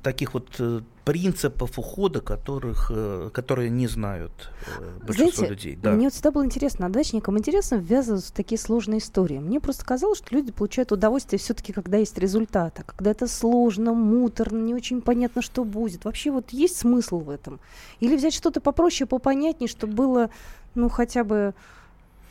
таких 0.02 0.34
вот 0.34 0.48
э, 0.58 0.80
принципов 1.04 1.78
ухода, 1.78 2.20
которых, 2.20 2.90
э, 2.94 3.30
которые 3.32 3.70
не 3.70 3.86
знают 3.86 4.32
э, 4.78 4.98
большинство 5.06 5.46
Знаете, 5.46 5.54
людей. 5.54 5.78
Да. 5.82 5.92
Мне 5.92 6.04
вот 6.04 6.12
всегда 6.12 6.30
было 6.30 6.44
интересно, 6.44 6.86
а 6.86 6.88
дачникам 6.88 7.38
интересно 7.38 7.76
ввязываться 7.76 8.28
в 8.28 8.34
такие 8.34 8.58
сложные 8.58 8.98
истории. 8.98 9.38
Мне 9.38 9.60
просто 9.60 9.84
казалось, 9.84 10.18
что 10.18 10.34
люди 10.34 10.52
получают 10.52 10.92
удовольствие 10.92 11.38
все-таки, 11.38 11.72
когда 11.72 11.98
есть 11.98 12.18
результат, 12.18 12.78
а 12.80 12.82
когда 12.82 13.10
это 13.10 13.26
сложно, 13.26 13.92
муторно, 13.92 14.58
не 14.58 14.74
очень 14.74 15.02
понятно, 15.02 15.42
что 15.42 15.64
будет. 15.64 16.04
Вообще 16.04 16.30
вот 16.30 16.50
есть 16.50 16.78
смысл 16.78 17.20
в 17.20 17.30
этом? 17.30 17.60
Или 18.00 18.16
взять 18.16 18.34
что-то 18.34 18.60
попроще, 18.60 19.06
попонятнее, 19.06 19.68
чтобы 19.68 19.94
было, 19.94 20.30
ну, 20.74 20.88
хотя 20.88 21.24
бы 21.24 21.54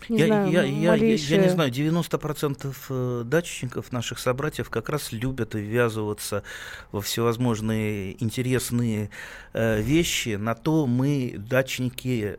не 0.10 0.20
я, 0.20 0.26
знаю, 0.28 0.52
я, 0.52 0.64
я, 0.64 0.96
я, 0.96 1.16
я 1.16 1.38
не 1.38 1.50
знаю, 1.50 1.72
90% 1.72 2.76
э, 2.90 3.24
дачников, 3.26 3.92
наших 3.92 4.20
собратьев, 4.20 4.70
как 4.70 4.90
раз 4.90 5.12
любят 5.12 5.54
ввязываться 5.54 6.44
во 6.92 7.02
всевозможные 7.02 8.22
интересные 8.24 9.10
э, 9.54 9.82
вещи. 9.82 10.36
На 10.36 10.56
то 10.56 10.88
мы, 10.88 11.36
дачники, 11.38 12.38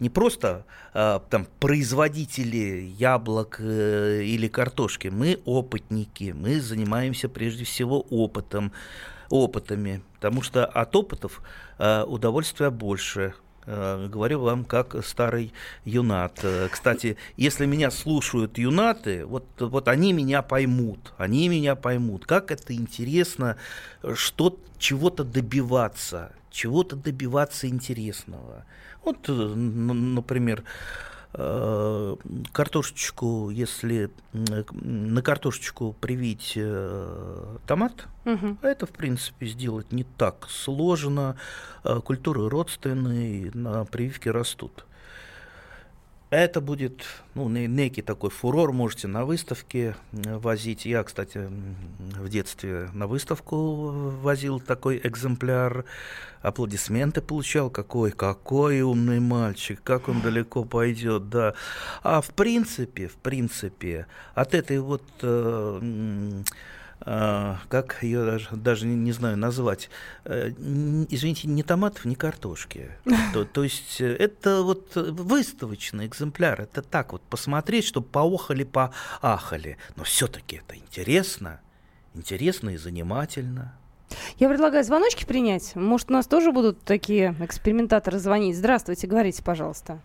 не 0.00 0.10
просто 0.10 0.64
э, 0.92 1.20
там 1.30 1.46
производители 1.60 2.92
яблок 2.98 3.56
э, 3.60 4.22
или 4.22 4.48
картошки, 4.48 5.08
мы 5.08 5.40
опытники, 5.44 6.34
мы 6.36 6.60
занимаемся 6.60 7.28
прежде 7.28 7.64
всего 7.64 8.00
опытом, 8.10 8.72
опытами, 9.30 10.02
потому 10.14 10.42
что 10.42 10.66
от 10.66 10.94
опытов 10.96 11.42
э, 11.78 12.02
удовольствия 12.04 12.70
больше, 12.70 13.34
говорю 13.66 14.40
вам 14.40 14.64
как 14.64 14.96
старый 15.04 15.52
юнат. 15.84 16.40
Э, 16.42 16.68
кстати, 16.70 17.16
если 17.36 17.66
меня 17.66 17.90
слушают 17.90 18.58
юнаты, 18.58 19.24
вот, 19.26 19.46
вот 19.58 19.88
они 19.88 20.12
меня 20.12 20.42
поймут, 20.42 21.12
они 21.18 21.48
меня 21.48 21.74
поймут, 21.74 22.26
как 22.26 22.50
это 22.50 22.74
интересно, 22.74 23.56
что 24.14 24.58
чего-то 24.78 25.24
добиваться, 25.24 26.32
чего-то 26.50 26.96
добиваться 26.96 27.68
интересного. 27.68 28.64
Вот, 29.04 29.28
э, 29.28 29.32
например, 29.32 30.62
Э, 30.62 31.13
картошечку, 32.52 33.50
если 33.50 34.10
на 34.32 35.22
картошечку 35.22 35.94
привить 36.00 36.52
э, 36.56 37.56
томат, 37.66 38.06
угу. 38.24 38.56
это, 38.62 38.86
в 38.86 38.90
принципе, 38.90 39.46
сделать 39.46 39.90
не 39.90 40.04
так 40.04 40.46
сложно. 40.48 41.36
Э, 41.82 42.00
культуры 42.04 42.48
родственные, 42.48 43.50
на 43.52 43.84
прививке 43.84 44.30
растут. 44.30 44.86
Это 46.34 46.60
будет 46.60 47.04
ну, 47.36 47.48
некий 47.48 48.02
такой 48.02 48.30
фурор, 48.30 48.72
можете 48.72 49.06
на 49.06 49.24
выставке 49.24 49.94
возить. 50.10 50.84
Я, 50.84 51.04
кстати, 51.04 51.48
в 52.18 52.28
детстве 52.28 52.90
на 52.92 53.06
выставку 53.06 54.10
возил 54.20 54.58
такой 54.58 55.00
экземпляр, 55.04 55.84
аплодисменты 56.42 57.22
получал. 57.22 57.70
Какой, 57.70 58.10
какой 58.10 58.80
умный 58.80 59.20
мальчик, 59.20 59.80
как 59.84 60.08
он 60.08 60.22
далеко 60.22 60.64
пойдет, 60.64 61.28
да. 61.28 61.54
А 62.02 62.20
в 62.20 62.30
принципе, 62.30 63.06
в 63.06 63.14
принципе, 63.14 64.08
от 64.34 64.54
этой 64.54 64.80
вот 64.80 65.04
э, 65.22 66.42
как 67.00 67.98
ее 68.02 68.24
даже, 68.24 68.48
даже 68.52 68.86
не, 68.86 68.94
не 68.94 69.12
знаю 69.12 69.36
назвать, 69.36 69.90
э, 70.24 70.50
извините, 71.08 71.48
не 71.48 71.62
томатов, 71.62 72.04
не 72.04 72.14
картошки. 72.14 72.90
То, 73.32 73.44
то 73.44 73.62
есть 73.62 74.00
э, 74.00 74.14
это 74.14 74.62
вот 74.62 74.94
выставочный 74.94 76.06
экземпляр, 76.06 76.62
это 76.62 76.82
так 76.82 77.12
вот 77.12 77.22
посмотреть, 77.22 77.84
чтобы 77.84 78.06
поохали, 78.06 78.64
поахали. 78.64 79.76
Но 79.96 80.04
все-таки 80.04 80.56
это 80.56 80.76
интересно, 80.76 81.60
интересно 82.14 82.70
и 82.70 82.76
занимательно. 82.76 83.74
Я 84.38 84.48
предлагаю 84.48 84.84
звоночки 84.84 85.24
принять. 85.24 85.74
Может, 85.74 86.10
у 86.10 86.14
нас 86.14 86.26
тоже 86.26 86.52
будут 86.52 86.80
такие 86.82 87.34
экспериментаторы 87.40 88.18
звонить. 88.18 88.56
Здравствуйте, 88.56 89.06
говорите, 89.06 89.42
пожалуйста. 89.42 89.98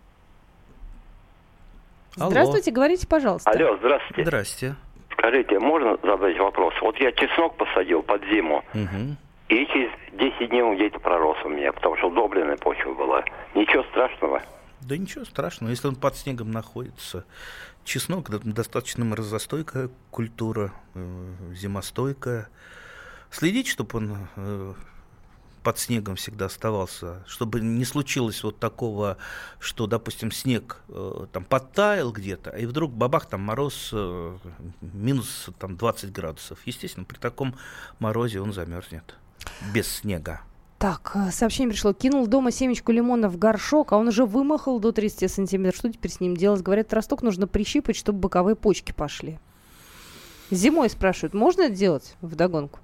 Алло. 2.16 2.30
Здравствуйте, 2.30 2.70
говорите, 2.72 3.06
пожалуйста. 3.06 3.50
Алло, 3.50 3.76
здравствуйте. 3.78 4.24
Здрасте. 4.24 4.76
Скажите, 5.20 5.58
можно 5.58 5.98
задать 6.02 6.38
вопрос? 6.38 6.72
Вот 6.80 6.98
я 6.98 7.12
чеснок 7.12 7.54
посадил 7.56 8.02
под 8.02 8.24
зиму. 8.24 8.64
Угу. 8.72 9.16
И 9.50 9.66
через 9.66 9.90
10 10.12 10.48
дней 10.48 10.62
он 10.62 10.76
где-то 10.76 10.98
пророс 10.98 11.36
у 11.44 11.50
меня, 11.50 11.72
потому 11.72 11.96
что 11.98 12.08
удобренная 12.08 12.56
почва 12.56 12.94
была. 12.94 13.22
Ничего 13.54 13.82
страшного. 13.84 14.42
Да 14.80 14.96
ничего 14.96 15.26
страшного, 15.26 15.70
если 15.70 15.88
он 15.88 15.96
под 15.96 16.16
снегом 16.16 16.50
находится. 16.52 17.26
Чеснок 17.84 18.30
достаточно 18.30 19.04
морозостойкая 19.04 19.90
культура, 20.10 20.72
э, 20.94 21.26
зимостойкая. 21.52 22.48
Следить, 23.30 23.68
чтобы 23.68 23.98
он 23.98 24.16
э, 24.36 24.72
под 25.62 25.78
снегом 25.78 26.16
всегда 26.16 26.46
оставался, 26.46 27.22
чтобы 27.26 27.60
не 27.60 27.84
случилось 27.84 28.42
вот 28.42 28.58
такого, 28.58 29.18
что, 29.58 29.86
допустим, 29.86 30.32
снег 30.32 30.78
э, 30.88 31.26
там 31.32 31.44
подтаял 31.44 32.12
где-то, 32.12 32.50
и 32.50 32.66
вдруг 32.66 32.92
бабах, 32.92 33.26
там 33.26 33.40
мороз 33.42 33.90
э, 33.92 34.38
минус 34.80 35.50
там 35.58 35.76
20 35.76 36.12
градусов. 36.12 36.58
Естественно, 36.64 37.04
при 37.04 37.18
таком 37.18 37.54
морозе 37.98 38.40
он 38.40 38.52
замерзнет 38.52 39.16
без 39.72 39.86
снега. 39.86 40.40
Так, 40.78 41.12
э, 41.14 41.30
сообщение 41.30 41.72
пришло. 41.72 41.92
Кинул 41.92 42.26
дома 42.26 42.50
семечку 42.50 42.90
лимона 42.90 43.28
в 43.28 43.36
горшок, 43.36 43.92
а 43.92 43.98
он 43.98 44.08
уже 44.08 44.24
вымахал 44.24 44.80
до 44.80 44.92
30 44.92 45.30
сантиметров. 45.30 45.78
Что 45.78 45.92
теперь 45.92 46.10
с 46.10 46.20
ним 46.20 46.36
делать? 46.36 46.62
Говорят, 46.62 46.92
росток 46.94 47.22
нужно 47.22 47.46
прищипать, 47.46 47.96
чтобы 47.96 48.20
боковые 48.20 48.56
почки 48.56 48.92
пошли. 48.92 49.38
Зимой 50.50 50.88
спрашивают, 50.88 51.34
можно 51.34 51.62
это 51.62 51.74
делать 51.74 52.16
в 52.22 52.34
догонку? 52.34 52.80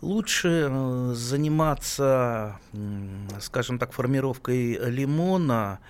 Лучше 0.00 0.68
э, 0.70 1.12
заниматься, 1.14 2.60
скажем 3.40 3.80
так, 3.80 3.92
формировкой 3.92 4.78
лимона 4.90 5.80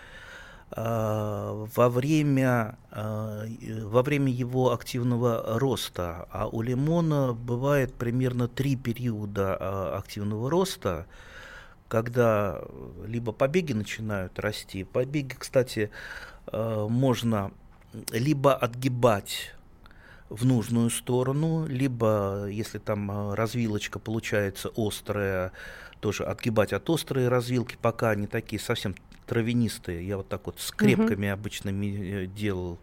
э, 0.71 1.67
во 1.77 1.89
время, 1.91 2.79
э, 2.91 3.83
во 3.83 4.03
время 4.03 4.33
его 4.33 4.73
активного 4.73 5.59
роста. 5.59 6.27
А 6.31 6.49
у 6.49 6.63
лимона 6.63 7.35
бывает 7.35 7.93
примерно 7.93 8.49
три 8.49 8.77
периода 8.77 9.99
активного 9.99 10.49
роста, 10.49 11.05
когда 11.89 12.63
либо 13.07 13.33
побеги 13.33 13.75
начинают 13.75 14.39
расти. 14.39 14.85
Побеги, 14.85 15.35
кстати, 15.39 15.91
можно 16.51 17.51
либо 18.11 18.55
отгибать 18.55 19.55
в 20.29 20.45
нужную 20.45 20.91
сторону, 20.91 21.67
либо, 21.67 22.47
если 22.51 22.79
там 22.79 23.11
а, 23.11 23.37
развилочка 23.37 23.99
получается 23.99 24.71
острая, 24.77 25.53
тоже 26.01 26.25
отгибать 26.25 26.73
от 26.73 26.89
острой 26.91 27.29
развилки, 27.29 27.77
пока 27.81 28.11
они 28.11 28.27
такие 28.27 28.61
совсем 28.61 28.95
травянистые. 29.27 30.07
Я 30.07 30.17
вот 30.17 30.29
так 30.29 30.47
вот 30.47 30.61
с 30.61 30.71
крепками 30.71 31.27
uh-huh. 31.27 31.33
обычно 31.33 31.71
э, 31.71 32.27
делал. 32.27 32.79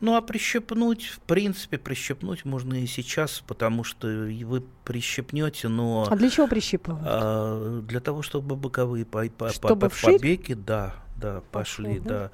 Ну, 0.00 0.16
а 0.16 0.22
прищепнуть, 0.22 1.04
в 1.04 1.20
принципе, 1.20 1.76
прищепнуть 1.76 2.46
можно 2.46 2.74
и 2.74 2.86
сейчас, 2.86 3.42
потому 3.46 3.84
что 3.84 4.06
вы 4.06 4.62
прищепнете, 4.84 5.68
но... 5.68 6.06
А 6.08 6.16
для 6.16 6.30
чего 6.30 6.48
прищипывать? 6.48 7.02
А, 7.04 7.82
для 7.82 8.00
того, 8.00 8.22
чтобы 8.22 8.56
боковые 8.56 9.04
по, 9.04 9.28
по, 9.28 9.50
чтобы 9.50 9.90
по, 9.90 9.94
побеги, 10.02 10.54
да, 10.54 10.94
да, 11.20 11.42
пошли, 11.52 11.98
Пошло, 11.98 12.08
да? 12.08 12.18
да. 12.18 12.30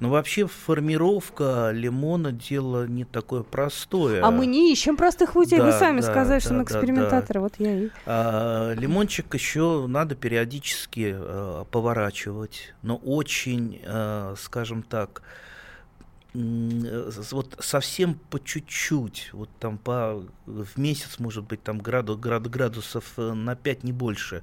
Но 0.00 0.10
вообще 0.10 0.46
формировка 0.46 1.70
лимона 1.72 2.32
дело 2.32 2.86
не 2.86 3.04
такое 3.04 3.42
простое. 3.42 4.22
А 4.24 4.30
мы 4.30 4.46
не 4.46 4.72
ищем 4.72 4.96
простых 4.96 5.32
путей. 5.34 5.58
Да, 5.58 5.66
Вы 5.66 5.72
сами 5.72 6.00
да, 6.00 6.10
сказали, 6.10 6.40
да, 6.40 6.44
что 6.44 6.54
мы 6.54 6.64
экспериментаторы. 6.64 7.26
Да, 7.26 7.34
да. 7.34 7.40
Вот 7.40 7.52
я 7.58 7.78
и. 7.78 7.88
А, 8.06 8.72
лимончик 8.74 9.32
еще 9.34 9.86
надо 9.86 10.14
периодически 10.14 11.14
а, 11.16 11.64
поворачивать, 11.64 12.74
но 12.82 12.96
очень, 12.96 13.80
а, 13.86 14.34
скажем 14.36 14.82
так, 14.82 15.22
вот 16.34 17.56
совсем 17.60 18.14
по 18.14 18.42
чуть-чуть, 18.42 19.30
вот 19.32 19.48
там 19.60 19.78
по 19.78 20.24
в 20.46 20.76
месяц, 20.76 21.20
может 21.20 21.44
быть, 21.44 21.62
там 21.62 21.78
граду, 21.78 22.18
граду, 22.18 22.50
градусов 22.50 23.12
э, 23.16 23.32
на 23.32 23.54
5, 23.54 23.84
не 23.84 23.92
больше. 23.92 24.42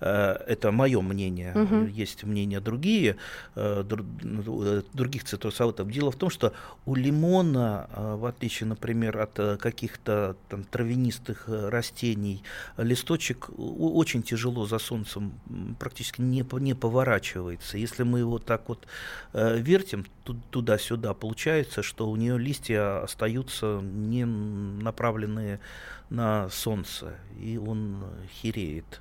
Э, 0.00 0.36
это 0.46 0.72
мое 0.72 1.00
мнение, 1.00 1.52
угу. 1.54 1.84
есть 1.86 2.24
мнения 2.24 2.60
другие, 2.60 3.16
э, 3.54 3.84
э, 3.84 4.82
других 4.92 5.24
цитрусовых. 5.24 5.90
Дело 5.90 6.10
в 6.10 6.16
том, 6.16 6.30
что 6.30 6.52
у 6.86 6.94
лимона, 6.94 7.88
в 7.94 8.24
отличие, 8.24 8.66
например, 8.66 9.18
от 9.18 9.60
каких-то 9.60 10.36
там 10.48 10.64
травянистых 10.64 11.44
растений, 11.46 12.42
листочек 12.76 13.50
очень 13.56 14.22
тяжело 14.22 14.66
за 14.66 14.78
солнцем 14.78 15.32
практически 15.78 16.20
не, 16.20 16.44
не 16.60 16.74
поворачивается. 16.74 17.78
Если 17.78 18.02
мы 18.02 18.20
его 18.20 18.38
так 18.38 18.68
вот 18.68 18.86
вертим 19.32 20.06
туда-сюда, 20.50 21.14
получается, 21.14 21.82
что 21.82 22.08
у 22.08 22.16
нее 22.16 22.38
листья 22.38 23.02
остаются 23.02 23.80
не 23.82 24.24
направленные 24.24 25.60
на 26.08 26.48
солнце, 26.48 27.14
и 27.38 27.58
он 27.58 28.04
хереет. 28.42 29.00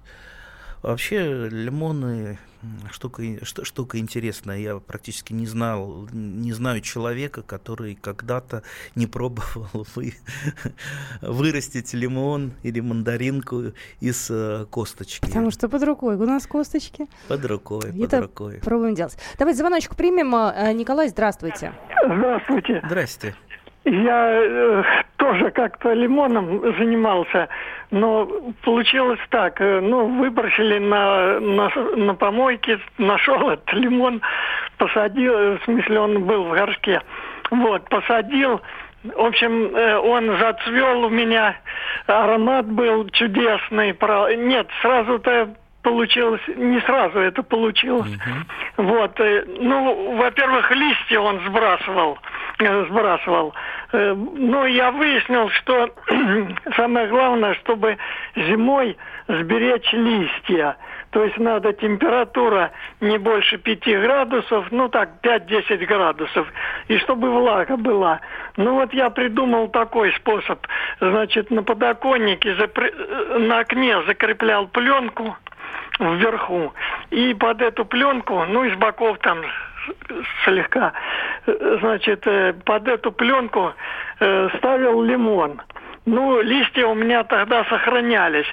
Вообще 0.81 1.49
лимоны 1.49 2.39
штука, 2.91 3.23
штука 3.43 3.99
интересная. 3.99 4.57
Я 4.57 4.77
практически 4.77 5.33
не 5.33 5.45
знал, 5.45 6.07
не 6.11 6.53
знаю 6.53 6.81
человека, 6.81 7.41
который 7.41 7.95
когда-то 7.95 8.63
не 8.95 9.07
пробовал 9.07 9.69
вы, 9.95 10.13
вырастить 11.21 11.93
лимон 11.93 12.53
или 12.63 12.79
мандаринку 12.79 13.73
из 13.99 14.27
э, 14.29 14.65
косточки. 14.69 15.25
Потому 15.25 15.51
что 15.51 15.69
под 15.69 15.83
рукой 15.83 16.15
у 16.15 16.25
нас 16.25 16.47
косточки. 16.47 17.07
Под 17.27 17.45
рукой, 17.45 17.91
под 17.91 18.01
Это 18.01 18.21
рукой. 18.21 18.59
Пробуем 18.63 18.95
делать. 18.95 19.17
Давайте 19.37 19.59
звоночку 19.59 19.95
примем. 19.95 20.33
Э, 20.35 20.73
Николай, 20.73 21.09
здравствуйте. 21.09 21.73
Здравствуйте. 22.05 22.81
Здрасте. 22.85 23.35
Я 23.85 24.41
э, 24.43 24.83
тоже 25.17 25.51
как-то 25.51 25.93
лимоном 25.93 26.61
занимался, 26.77 27.47
но 27.91 28.25
получилось 28.63 29.19
так. 29.29 29.61
Э, 29.61 29.79
ну, 29.79 30.19
выбросили 30.19 30.79
на, 30.79 31.39
на, 31.39 31.69
на 31.95 32.13
помойке, 32.13 32.79
нашел 32.97 33.49
этот 33.49 33.71
лимон, 33.73 34.21
посадил, 34.77 35.33
э, 35.33 35.57
в 35.57 35.63
смысле 35.63 35.99
он 35.99 36.23
был 36.25 36.43
в 36.43 36.51
горшке. 36.51 37.01
Вот, 37.51 37.87
посадил, 37.89 38.61
в 39.03 39.19
общем, 39.25 39.73
э, 39.73 39.97
он 39.97 40.37
зацвел 40.37 41.05
у 41.05 41.09
меня, 41.09 41.55
аромат 42.05 42.65
был 42.65 43.07
чудесный. 43.09 43.97
Нет, 44.37 44.67
сразу-то 44.81 45.55
получилось, 45.83 46.41
не 46.55 46.81
сразу 46.81 47.19
это 47.19 47.41
получилось. 47.41 48.11
Uh-huh. 48.11 48.83
Вот, 48.83 49.19
ну, 49.61 50.17
во-первых, 50.17 50.69
листья 50.71 51.21
он 51.21 51.39
сбрасывал. 51.47 52.19
Э, 52.61 52.85
сбрасывал. 52.89 53.53
Э, 53.93 54.13
Но 54.13 54.65
я 54.65 54.91
выяснил, 54.91 55.49
что 55.49 55.93
самое 56.75 57.07
главное, 57.07 57.53
чтобы 57.53 57.97
зимой 58.35 58.97
сберечь 59.29 59.93
листья. 59.93 60.75
То 61.11 61.23
есть 61.23 61.37
надо 61.37 61.71
температура 61.71 62.71
не 62.99 63.17
больше 63.17 63.57
5 63.57 64.01
градусов, 64.01 64.67
ну 64.71 64.89
так, 64.89 65.09
5-10 65.23 65.85
градусов, 65.85 66.47
и 66.89 66.97
чтобы 66.97 67.31
влага 67.31 67.77
была. 67.77 68.19
Ну 68.57 68.73
вот 68.73 68.93
я 68.93 69.09
придумал 69.09 69.69
такой 69.69 70.11
способ. 70.15 70.59
Значит, 70.99 71.51
на 71.51 71.63
подоконнике, 71.63 72.57
э, 72.59 73.37
на 73.39 73.59
окне 73.59 74.03
закреплял 74.03 74.67
пленку 74.67 75.37
вверху, 75.97 76.73
и 77.09 77.33
под 77.33 77.61
эту 77.61 77.85
пленку, 77.85 78.43
ну 78.49 78.65
из 78.65 78.75
боков 78.75 79.17
там 79.19 79.39
слегка, 80.43 80.93
значит, 81.45 82.25
э, 82.27 82.53
под 82.65 82.87
эту 82.87 83.11
пленку 83.11 83.73
э, 84.19 84.49
ставил 84.57 85.01
лимон. 85.01 85.61
Ну, 86.05 86.41
листья 86.41 86.87
у 86.87 86.95
меня 86.95 87.23
тогда 87.23 87.63
сохранялись. 87.65 88.47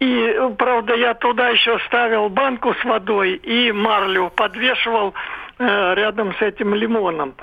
И, 0.00 0.40
правда, 0.58 0.94
я 0.94 1.14
туда 1.14 1.50
еще 1.50 1.78
ставил 1.86 2.28
банку 2.30 2.74
с 2.74 2.84
водой 2.84 3.34
и 3.34 3.70
марлю 3.70 4.30
подвешивал 4.34 5.14
э, 5.58 5.94
рядом 5.94 6.34
с 6.34 6.42
этим 6.42 6.74
лимоном. 6.74 7.34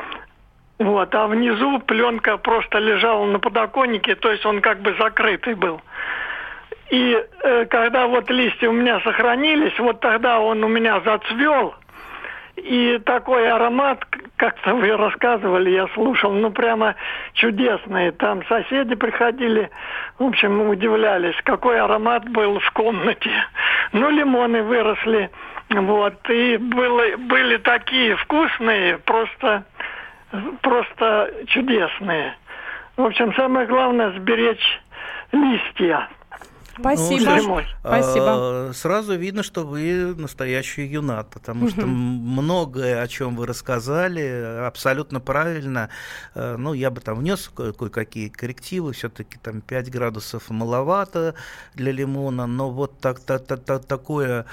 Вот, 0.79 1.13
а 1.15 1.27
внизу 1.27 1.79
пленка 1.79 2.37
просто 2.37 2.79
лежала 2.79 3.25
на 3.25 3.39
подоконнике, 3.39 4.15
то 4.15 4.31
есть 4.31 4.45
он 4.45 4.61
как 4.61 4.81
бы 4.81 4.95
закрытый 4.99 5.55
был. 5.55 5.81
И 6.89 7.23
э, 7.43 7.65
когда 7.65 8.07
вот 8.07 8.29
листья 8.29 8.69
у 8.69 8.73
меня 8.73 8.99
сохранились, 9.01 9.77
вот 9.79 9.99
тогда 9.99 10.39
он 10.39 10.63
у 10.63 10.67
меня 10.67 10.99
зацвел– 11.01 11.75
и 12.57 12.99
такой 13.05 13.49
аромат, 13.49 14.03
как-то 14.35 14.73
вы 14.75 14.95
рассказывали, 14.97 15.69
я 15.69 15.87
слушал, 15.89 16.33
ну 16.33 16.51
прямо 16.51 16.95
чудесный. 17.33 18.11
Там 18.11 18.43
соседи 18.47 18.95
приходили, 18.95 19.69
в 20.17 20.23
общем, 20.23 20.67
удивлялись, 20.67 21.35
какой 21.43 21.79
аромат 21.79 22.27
был 22.29 22.59
в 22.59 22.71
комнате. 22.71 23.31
Ну, 23.93 24.09
лимоны 24.09 24.63
выросли, 24.63 25.29
вот, 25.69 26.29
и 26.29 26.57
было, 26.57 27.15
были 27.17 27.57
такие 27.57 28.15
вкусные, 28.15 28.97
просто, 28.97 29.63
просто 30.61 31.31
чудесные. 31.47 32.35
В 32.97 33.05
общем, 33.05 33.33
самое 33.35 33.67
главное 33.67 34.11
сберечь 34.11 34.81
листья. 35.31 36.09
Спасибо. 36.79 37.35
Ну, 37.35 37.41
что 37.41 37.63
Спасибо. 37.79 38.69
Э, 38.69 38.71
сразу 38.73 39.15
видно, 39.15 39.43
что 39.43 39.65
вы 39.65 40.15
настоящий 40.15 40.85
юнат, 40.85 41.29
потому 41.29 41.69
что 41.69 41.85
многое, 41.85 43.01
о 43.01 43.07
чем 43.07 43.35
вы 43.35 43.45
рассказали, 43.45 44.65
абсолютно 44.65 45.19
правильно. 45.19 45.89
Э, 46.35 46.55
ну, 46.57 46.73
я 46.73 46.91
бы 46.91 47.01
там 47.01 47.19
внес 47.19 47.49
кое-какие 47.55 48.29
коррективы, 48.29 48.93
все-таки 48.93 49.37
там 49.41 49.61
5 49.61 49.91
градусов 49.91 50.49
маловато 50.49 51.35
для 51.75 51.91
лимона, 51.91 52.47
но 52.47 52.69
вот 52.69 52.99
так, 52.99 53.19
так, 53.19 53.45
так, 53.45 53.63
так, 53.63 53.85
такое, 53.85 54.45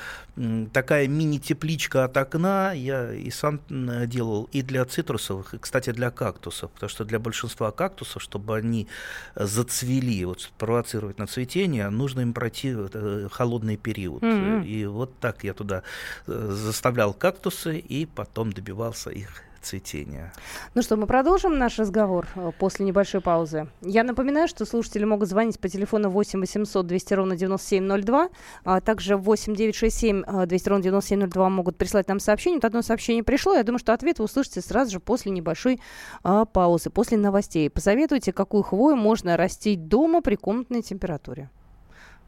такая 0.72 1.08
мини-тепличка 1.08 2.04
от 2.04 2.16
окна 2.16 2.72
я 2.72 3.12
и 3.12 3.30
сам 3.30 3.60
делал 3.68 4.48
и 4.52 4.62
для 4.62 4.84
цитрусовых, 4.84 5.54
и, 5.54 5.58
кстати, 5.58 5.90
для 5.90 6.10
кактусов, 6.10 6.70
потому 6.70 6.90
что 6.90 7.04
для 7.04 7.18
большинства 7.18 7.70
кактусов, 7.70 8.22
чтобы 8.22 8.56
они 8.56 8.88
зацвели, 9.34 10.24
вот 10.24 10.50
провоцировать 10.58 11.18
на 11.18 11.26
цветение, 11.26 11.90
нужно 11.90 12.13
им 12.20 12.33
пройти 12.33 12.74
э, 12.74 13.29
холодный 13.31 13.77
период. 13.77 14.22
Mm-hmm. 14.22 14.66
И 14.66 14.87
вот 14.87 15.18
так 15.18 15.44
я 15.44 15.55
туда 15.55 15.83
э, 16.27 16.48
заставлял 16.50 17.14
кактусы 17.14 17.79
и 17.79 18.07
потом 18.07 18.53
добивался 18.53 19.11
их 19.11 19.44
цветения. 19.64 20.33
Ну 20.74 20.83
что, 20.83 20.96
мы 20.96 21.07
продолжим 21.07 21.59
наш 21.59 21.79
разговор 21.79 22.29
э, 22.37 22.53
после 22.59 22.87
небольшой 22.87 23.20
паузы. 23.20 23.66
Я 23.81 24.05
напоминаю, 24.05 24.46
что 24.46 24.64
слушатели 24.64 25.05
могут 25.05 25.29
звонить 25.29 25.59
по 25.59 25.68
телефону 25.68 26.11
8 26.11 26.40
800 26.40 26.87
200 26.87 27.14
ровно 27.14 27.37
9702, 27.37 28.29
а 28.64 28.81
также 28.81 29.16
8 29.16 29.55
967 29.55 30.46
200 30.46 30.68
ровно 30.68 30.83
9702 30.85 31.48
могут 31.48 31.77
прислать 31.77 32.09
нам 32.09 32.20
сообщение. 32.20 32.59
Вот 32.59 32.66
одно 32.66 32.83
сообщение 32.83 33.24
пришло, 33.24 33.55
я 33.55 33.64
думаю, 33.64 33.79
что 33.79 33.92
ответ 33.92 34.18
вы 34.18 34.27
услышите 34.27 34.61
сразу 34.61 34.92
же 34.92 35.00
после 35.00 35.33
небольшой 35.33 35.81
а, 36.22 36.44
паузы, 36.44 36.90
после 36.90 37.18
новостей. 37.18 37.70
Посоветуйте, 37.70 38.33
какую 38.33 38.62
хвою 38.62 38.96
можно 38.96 39.37
растить 39.37 39.88
дома 39.88 40.20
при 40.20 40.37
комнатной 40.37 40.83
температуре. 40.83 41.50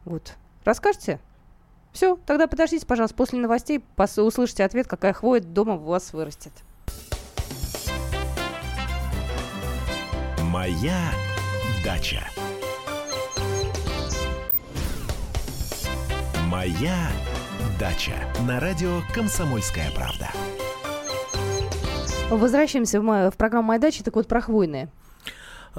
Вот. 0.07 0.35
Расскажете? 0.63 1.19
Все, 1.91 2.17
тогда 2.25 2.47
подождите, 2.47 2.85
пожалуйста, 2.85 3.17
после 3.17 3.39
новостей 3.39 3.83
услышите 3.97 4.63
ответ, 4.63 4.87
какая 4.87 5.11
хвоя 5.11 5.41
дома 5.41 5.73
у 5.73 5.79
вас 5.79 6.13
вырастет. 6.13 6.53
Моя 10.43 11.11
дача. 11.83 12.21
Моя 16.45 17.09
дача. 17.77 18.15
На 18.47 18.61
радио 18.61 19.01
Комсомольская 19.13 19.91
правда. 19.91 20.29
Возвращаемся 22.29 23.01
в, 23.01 23.31
в 23.31 23.35
программу 23.35 23.67
«Моя 23.67 23.79
дача». 23.79 24.05
Так 24.05 24.15
вот, 24.15 24.29
про 24.29 24.39
хвойные. 24.39 24.89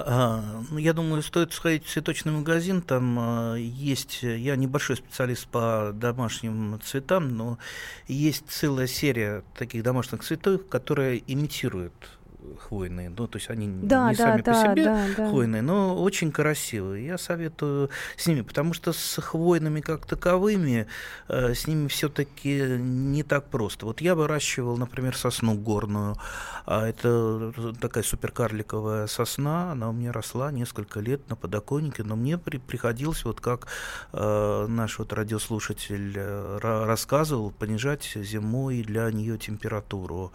А, 0.07 0.63
ну, 0.71 0.79
я 0.79 0.93
думаю, 0.93 1.23
стоит 1.23 1.53
сходить 1.53 1.85
в 1.85 1.91
цветочный 1.91 2.33
магазин. 2.33 2.83
Там 2.83 3.19
а, 3.19 3.55
есть, 3.57 4.23
я 4.23 4.57
небольшой 4.57 4.97
специалист 4.97 5.47
по 5.49 5.91
домашним 5.95 6.81
цветам, 6.85 7.37
но 7.37 7.59
есть 8.07 8.45
целая 8.49 8.87
серия 8.87 9.43
таких 9.57 9.83
домашних 9.83 10.23
цветов, 10.23 10.69
которые 10.69 11.23
имитируют 11.27 12.18
хвойные, 12.61 13.11
ну, 13.11 13.27
то 13.27 13.39
есть 13.39 13.51
они 13.51 13.69
да, 13.69 14.11
не 14.11 14.17
да, 14.17 14.25
сами 14.25 14.43
да, 14.43 14.53
по 14.53 14.59
себе 14.61 14.85
да, 14.85 15.07
да. 15.17 15.29
хвойные, 15.29 15.63
но 15.63 16.01
очень 16.01 16.31
красивые. 16.31 17.07
Я 17.07 17.19
советую 17.19 17.91
с 18.17 18.27
ними, 18.27 18.43
потому 18.43 18.75
что 18.75 18.93
с 18.93 19.21
хвойными 19.21 19.81
как 19.81 20.07
таковыми, 20.07 20.87
э, 21.29 21.55
с 21.55 21.67
ними 21.67 21.89
все-таки 21.89 22.77
не 22.79 23.23
так 23.23 23.49
просто. 23.49 23.87
Вот 23.87 24.01
я 24.01 24.15
выращивал, 24.15 24.77
например, 24.77 25.17
сосну 25.17 25.55
горную, 25.55 26.17
а 26.65 26.87
это 26.89 27.53
такая 27.81 28.05
суперкарликовая 28.05 29.07
сосна, 29.07 29.73
она 29.73 29.91
у 29.91 29.93
меня 29.93 30.13
росла 30.13 30.53
несколько 30.53 31.01
лет 31.01 31.29
на 31.29 31.37
подоконнике, 31.37 32.05
но 32.05 32.17
мне 32.17 32.39
при, 32.39 32.59
приходилось, 32.59 33.25
вот 33.25 33.41
как 33.41 33.67
э, 34.13 34.67
наш 34.69 34.99
вот 34.99 35.13
радиослушатель 35.13 36.15
э, 36.17 36.59
рассказывал, 36.61 37.51
понижать 37.51 38.13
зимой 38.15 38.83
для 38.83 39.11
нее 39.11 39.39
температуру. 39.39 40.33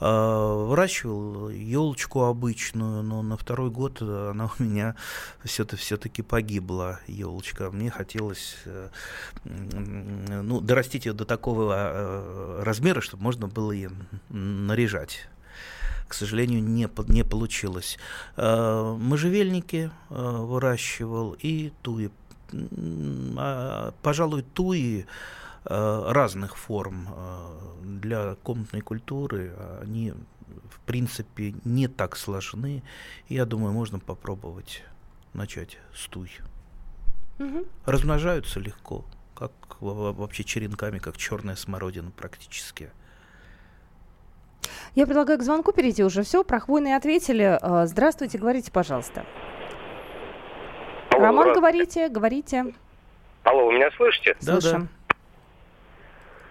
Э, 0.00 0.64
выращивал 0.66 1.29
елочку 1.50 2.24
обычную, 2.24 3.02
но 3.02 3.22
на 3.22 3.36
второй 3.36 3.70
год 3.70 4.00
она 4.02 4.50
у 4.58 4.62
меня 4.62 4.94
все-таки 5.44 6.22
погибла, 6.22 7.00
елочка. 7.06 7.70
Мне 7.70 7.90
хотелось 7.90 8.56
э, 8.64 8.88
ну, 9.44 10.60
дорастить 10.60 11.06
ее 11.06 11.12
до 11.12 11.24
такого 11.24 11.74
э, 11.76 12.62
размера, 12.62 13.00
чтобы 13.00 13.22
можно 13.22 13.48
было 13.48 13.72
ее 13.72 13.90
наряжать 14.28 15.28
к 16.08 16.14
сожалению, 16.14 16.60
не, 16.60 16.88
не 17.06 17.22
получилось. 17.22 17.96
Э, 18.36 18.96
можжевельники 18.98 19.92
выращивал 20.08 21.36
и 21.38 21.72
туи. 21.82 22.10
А, 22.52 23.94
пожалуй, 24.02 24.42
туи 24.42 25.06
разных 25.62 26.56
форм 26.56 27.06
для 27.82 28.34
комнатной 28.42 28.80
культуры, 28.80 29.52
они 29.82 30.14
в 30.70 30.80
принципе, 30.86 31.54
не 31.64 31.88
так 31.88 32.16
сложны. 32.16 32.82
Я 33.28 33.44
думаю, 33.44 33.72
можно 33.72 33.98
попробовать 33.98 34.82
начать 35.32 35.78
с 35.94 36.06
туй. 36.08 36.30
Угу. 37.38 37.66
Размножаются 37.86 38.60
легко, 38.60 39.04
как 39.34 39.52
вообще 39.80 40.44
черенками, 40.44 40.98
как 40.98 41.16
черная 41.16 41.56
смородина 41.56 42.10
практически. 42.10 42.90
Я 44.94 45.06
предлагаю 45.06 45.38
к 45.38 45.42
звонку 45.42 45.72
перейти 45.72 46.04
уже. 46.04 46.22
Все, 46.22 46.44
про 46.44 46.60
хвойные 46.60 46.96
ответили. 46.96 47.58
А, 47.60 47.86
здравствуйте, 47.86 48.38
говорите, 48.38 48.70
пожалуйста. 48.72 49.24
Алло, 51.10 51.22
Роман, 51.22 51.52
говорите, 51.52 52.08
говорите. 52.08 52.74
Алло, 53.44 53.66
вы 53.66 53.74
меня 53.74 53.90
слышите? 53.96 54.36
Да, 54.42 54.60
Слышим. 54.60 54.82
Да. 54.82 54.99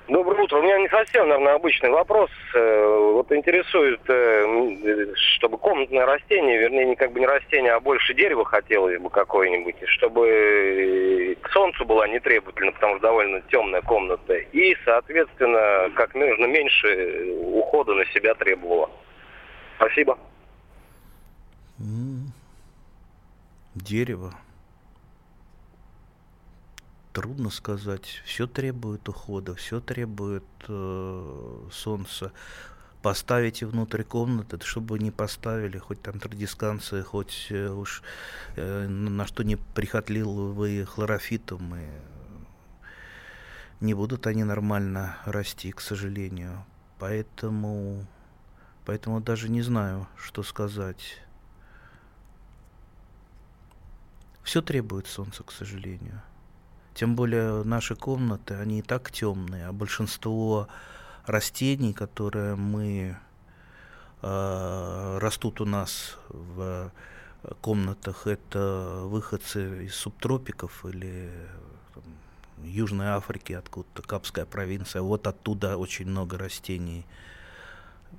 Доброе 0.09 0.41
утро. 0.41 0.57
У 0.57 0.63
меня 0.63 0.79
не 0.79 0.89
совсем, 0.89 1.29
наверное, 1.29 1.53
обычный 1.53 1.91
вопрос. 1.91 2.31
Э, 2.55 3.11
вот 3.13 3.31
интересует, 3.31 4.01
э, 4.07 5.13
чтобы 5.35 5.59
комнатное 5.59 6.03
растение, 6.07 6.57
вернее, 6.57 6.85
не 6.85 6.95
как 6.95 7.11
бы 7.11 7.19
не 7.19 7.27
растение, 7.27 7.73
а 7.73 7.79
больше 7.79 8.15
дерева 8.15 8.43
хотелось 8.43 8.99
бы 8.99 9.11
какое-нибудь, 9.11 9.75
чтобы 9.85 10.27
э, 10.27 11.35
к 11.35 11.49
солнцу 11.51 11.85
была 11.85 12.07
не 12.07 12.19
требовательна, 12.19 12.71
потому 12.71 12.95
что 12.95 13.03
довольно 13.03 13.41
темная 13.51 13.83
комната. 13.83 14.33
И, 14.33 14.75
соответственно, 14.83 15.91
как 15.93 16.15
нужно 16.15 16.45
меньше 16.47 17.35
ухода 17.43 17.93
на 17.93 18.05
себя 18.07 18.33
требовала. 18.33 18.89
Спасибо. 19.77 20.17
Дерево 23.75 24.33
трудно 27.19 27.49
сказать. 27.49 28.21
Все 28.23 28.47
требует 28.47 29.09
ухода, 29.09 29.53
все 29.53 29.81
требует 29.81 30.45
э, 30.69 31.67
солнца. 31.69 32.31
Поставите 33.01 33.65
внутрь 33.65 34.03
комнаты, 34.03 34.57
чтобы 34.61 34.99
не 34.99 35.11
поставили, 35.11 35.77
хоть 35.79 36.01
там 36.01 36.17
традисканцы, 36.21 37.03
хоть 37.03 37.47
э, 37.49 37.67
уж 37.71 38.03
э, 38.55 38.87
на 38.87 39.27
что 39.27 39.43
не 39.43 39.57
прихотливые 39.57 40.85
хлорофитумы, 40.85 41.89
не 43.81 43.93
будут 43.93 44.25
они 44.25 44.45
нормально 44.45 45.17
расти, 45.25 45.73
к 45.73 45.81
сожалению. 45.81 46.63
Поэтому, 46.99 48.07
поэтому 48.85 49.19
даже 49.19 49.49
не 49.49 49.61
знаю, 49.61 50.07
что 50.15 50.41
сказать. 50.41 51.21
Все 54.41 54.61
требует 54.61 55.07
солнца, 55.07 55.43
к 55.43 55.51
сожалению. 55.51 56.21
Тем 56.93 57.15
более 57.15 57.63
наши 57.63 57.95
комнаты, 57.95 58.55
они 58.55 58.79
и 58.79 58.81
так 58.81 59.11
темные, 59.11 59.67
а 59.67 59.71
большинство 59.71 60.67
растений, 61.25 61.93
которые 61.93 62.55
мы 62.55 63.17
э, 64.21 65.17
растут 65.21 65.61
у 65.61 65.65
нас 65.65 66.17
в 66.27 66.91
комнатах, 67.61 68.27
это 68.27 69.03
выходцы 69.05 69.85
из 69.85 69.95
субтропиков 69.95 70.85
или 70.85 71.31
там, 71.93 72.03
Южной 72.63 73.07
Африки, 73.07 73.53
откуда-то 73.53 74.01
Капская 74.01 74.45
провинция. 74.45 75.01
Вот 75.01 75.27
оттуда 75.27 75.77
очень 75.77 76.07
много 76.07 76.37
растений. 76.37 77.05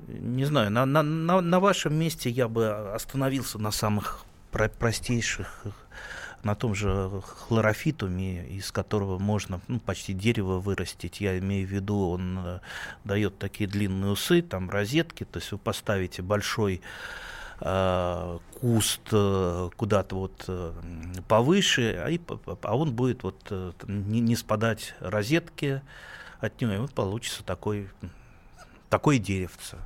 Не 0.08 0.44
знаю, 0.44 0.70
на, 0.70 0.86
на, 0.86 1.02
на, 1.02 1.40
на 1.40 1.60
вашем 1.60 1.94
месте 1.94 2.30
я 2.30 2.48
бы 2.48 2.94
остановился 2.94 3.58
на 3.58 3.70
самых 3.70 4.24
про 4.52 4.68
простейших 4.68 5.64
на 6.42 6.54
том 6.54 6.74
же 6.74 7.10
хлорофитуме, 7.22 8.46
из 8.48 8.72
которого 8.72 9.18
можно 9.18 9.60
ну, 9.68 9.78
почти 9.78 10.12
дерево 10.12 10.58
вырастить. 10.58 11.20
Я 11.20 11.38
имею 11.38 11.66
в 11.66 11.70
виду, 11.70 12.10
он 12.10 12.38
э, 12.38 12.60
дает 13.04 13.38
такие 13.38 13.68
длинные 13.68 14.12
усы, 14.12 14.42
там 14.42 14.70
розетки, 14.70 15.24
то 15.24 15.38
есть 15.38 15.52
вы 15.52 15.58
поставите 15.58 16.22
большой 16.22 16.80
э, 17.60 18.38
куст 18.60 19.00
э, 19.12 19.70
куда-то 19.76 20.16
вот 20.16 20.44
э, 20.48 20.72
повыше, 21.28 22.02
а, 22.02 22.10
и, 22.10 22.20
а 22.62 22.76
он 22.76 22.92
будет 22.94 23.22
вот 23.22 23.52
не, 23.86 24.20
не 24.20 24.36
спадать 24.36 24.94
розетки 25.00 25.82
от 26.40 26.58
него, 26.60 26.72
и 26.72 26.78
вот 26.78 26.92
получится 26.92 27.44
такой, 27.44 27.90
такое 28.88 29.18
деревце. 29.18 29.76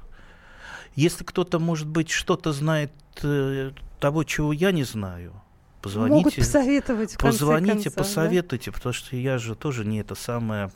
Если 0.95 1.25
кто-то, 1.25 1.59
может 1.59 1.88
быть, 1.88 2.11
что-то 2.11 2.53
знает 2.53 2.93
того, 3.99 4.23
чего 4.23 4.53
я 4.53 4.71
не 4.71 4.85
знаю, 4.85 5.33
позвоните. 5.85 6.14
Могут 6.14 6.35
посоветовать. 6.37 7.18
Позвоните, 7.18 7.73
концов, 7.73 7.94
посоветуйте, 7.94 8.70
да? 8.70 8.75
потому 8.77 8.92
что 8.94 9.16
я 9.16 9.38
же 9.38 9.55
тоже 9.55 9.85
не 9.85 10.01
это 10.01 10.14
самое, 10.14 10.70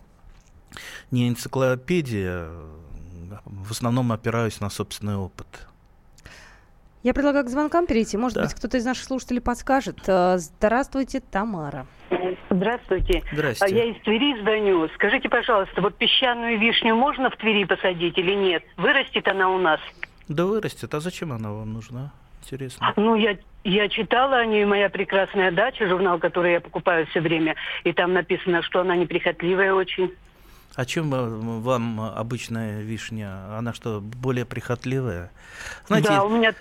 не 1.10 1.28
энциклопедия, 1.28 2.50
в 3.44 3.70
основном 3.70 4.12
опираюсь 4.12 4.60
на 4.60 4.68
собственный 4.68 5.16
опыт. 5.16 5.46
Я 7.02 7.14
предлагаю 7.14 7.44
к 7.44 7.48
звонкам 7.48 7.86
перейти. 7.86 8.16
Может 8.16 8.34
да. 8.34 8.42
быть, 8.42 8.54
кто-то 8.54 8.76
из 8.76 8.84
наших 8.84 9.04
слушателей 9.04 9.40
подскажет. 9.40 10.00
Э, 10.08 10.36
здравствуйте, 10.36 11.20
Тамара. 11.20 11.86
Здравствуйте. 12.50 13.22
Здрасте. 13.32 13.66
Я 13.74 13.84
из 13.84 14.02
Твери 14.02 14.38
звоню. 14.42 14.88
Скажите, 14.94 15.28
пожалуйста, 15.28 15.80
вот 15.80 15.96
песчаную 15.96 16.58
вишню 16.58 16.96
можно 16.96 17.30
в 17.30 17.36
Твери 17.36 17.64
посадить 17.64 18.18
или 18.18 18.34
нет? 18.34 18.64
Вырастет 18.76 19.28
она 19.28 19.48
у 19.48 19.58
нас? 19.58 19.80
Да 20.26 20.44
вырастет. 20.44 20.92
А 20.92 21.00
зачем 21.00 21.32
она 21.32 21.52
вам 21.52 21.72
нужна? 21.72 22.12
Интересно. 22.42 22.92
Ну, 22.96 23.14
я, 23.14 23.38
я 23.68 23.88
читала 23.88 24.38
о 24.38 24.46
ней 24.46 24.64
«Моя 24.64 24.88
прекрасная 24.88 25.50
дача», 25.50 25.86
журнал, 25.86 26.18
который 26.18 26.52
я 26.52 26.60
покупаю 26.60 27.06
все 27.06 27.20
время, 27.20 27.54
и 27.84 27.92
там 27.92 28.12
написано, 28.12 28.62
что 28.62 28.80
она 28.80 28.96
неприхотливая 28.96 29.72
очень. 29.74 30.12
А 30.74 30.84
чем 30.84 31.10
вам 31.10 32.00
обычная 32.00 32.82
вишня? 32.82 33.56
Она 33.58 33.74
что, 33.74 34.00
более 34.00 34.44
прихотливая? 34.44 35.30
Знаете, 35.86 36.08
да, 36.08 36.22
у 36.22 36.28
меня, 36.28 36.54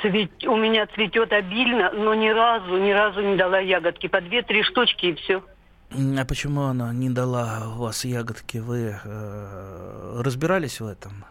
цвет, 0.00 0.30
у 0.44 0.56
меня 0.56 0.86
цветет 0.86 1.32
обильно, 1.32 1.92
но 1.92 2.14
ни 2.14 2.28
разу, 2.28 2.78
ни 2.78 2.90
разу 2.90 3.20
не 3.20 3.36
дала 3.36 3.58
ягодки. 3.58 4.06
По 4.06 4.20
две-три 4.22 4.62
штучки 4.62 5.06
и 5.06 5.14
все. 5.14 5.42
А 5.90 6.24
почему 6.24 6.62
она 6.62 6.92
не 6.92 7.08
дала 7.10 7.62
у 7.74 7.82
вас 7.82 8.04
ягодки? 8.04 8.58
Вы 8.58 8.94
э, 9.02 10.20
разбирались 10.22 10.80
в 10.80 10.86
этом? 10.86 11.24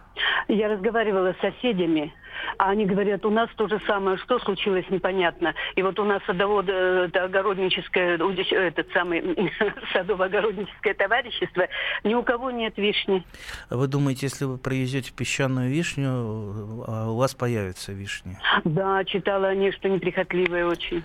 Я 0.47 0.69
разговаривала 0.69 1.33
с 1.33 1.41
соседями, 1.41 2.13
а 2.57 2.69
они 2.69 2.85
говорят, 2.85 3.25
у 3.25 3.29
нас 3.29 3.49
то 3.55 3.67
же 3.67 3.79
самое, 3.85 4.17
что 4.17 4.39
случилось, 4.39 4.85
непонятно. 4.89 5.53
И 5.75 5.83
вот 5.83 5.99
у 5.99 6.05
нас 6.05 6.23
садовод, 6.25 6.65
э, 6.69 7.05
это 7.07 7.25
огородническое, 7.25 8.17
этот 8.17 8.91
самый 8.93 9.21
садово-огородническое 9.93 10.93
товарищество, 10.95 11.67
ни 12.03 12.15
у 12.15 12.23
кого 12.23 12.49
нет 12.49 12.77
вишни. 12.77 13.23
Вы 13.69 13.87
думаете, 13.87 14.25
если 14.27 14.45
вы 14.45 14.57
привезете 14.57 15.13
песчаную 15.13 15.69
вишню, 15.69 16.85
а 16.87 17.11
у 17.11 17.17
вас 17.17 17.35
появится 17.35 17.91
вишни? 17.91 18.39
Да, 18.63 19.03
читала 19.03 19.49
они, 19.49 19.71
что 19.71 19.89
неприхотливые 19.89 20.65
очень. 20.65 21.03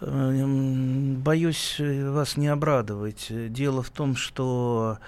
Э, 0.00 0.44
боюсь 1.18 1.76
вас 1.78 2.36
не 2.36 2.48
обрадовать. 2.48 3.26
Дело 3.30 3.82
в 3.82 3.90
том, 3.90 4.16
что 4.16 4.98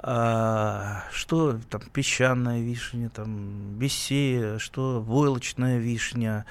а, 0.00 1.04
что 1.10 1.58
там 1.70 1.80
песчаная 1.92 2.60
вишня, 2.60 3.10
там 3.10 3.74
бессея, 3.78 4.58
что 4.58 5.00
войлочная 5.00 5.78
вишня, 5.78 6.46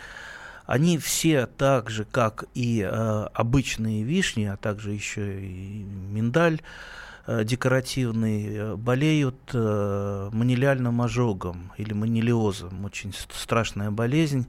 они 0.65 0.97
все 0.97 1.45
так 1.45 1.89
же, 1.89 2.03
как 2.03 2.43
и 2.53 2.81
э, 2.81 3.27
обычные 3.33 4.03
вишни, 4.03 4.43
а 4.45 4.57
также 4.57 4.91
еще 4.91 5.41
и 5.41 5.81
миндаль 5.83 6.59
э, 6.59 7.06
декоративный, 7.27 8.47
э, 8.47 8.75
болеют 8.75 9.35
э, 9.53 10.29
манилиальным 10.31 11.01
ожогом 11.01 11.73
или 11.77 11.93
манилиозом, 11.93 12.85
очень 12.85 13.13
страшная 13.13 13.91
болезнь, 13.91 14.47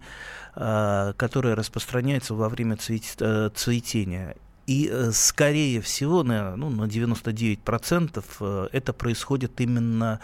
э, 0.55 1.12
которая 1.17 1.57
распространяется 1.57 2.35
во 2.35 2.49
время 2.49 2.77
цвет, 2.77 3.17
э, 3.19 3.51
цветения. 3.55 4.37
И, 4.69 4.88
э, 4.93 5.11
скорее 5.12 5.81
всего, 5.81 6.23
на, 6.23 6.55
ну, 6.55 6.71
на 6.71 6.87
99% 6.87 8.25
э, 8.41 8.69
это 8.71 8.93
происходит 8.93 9.61
именно 9.61 10.21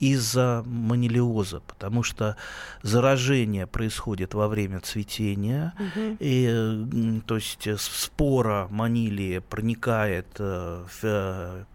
из-за 0.00 0.62
манилиоза, 0.64 1.60
потому 1.66 2.02
что 2.04 2.36
заражение 2.82 3.66
происходит 3.66 4.32
во 4.32 4.48
время 4.48 4.80
цветения, 4.80 5.74
угу. 5.78 6.16
и, 6.20 7.20
то 7.26 7.34
есть 7.34 7.68
спора 7.78 8.68
манилии 8.70 9.40
проникает 9.40 10.38
в 10.38 11.66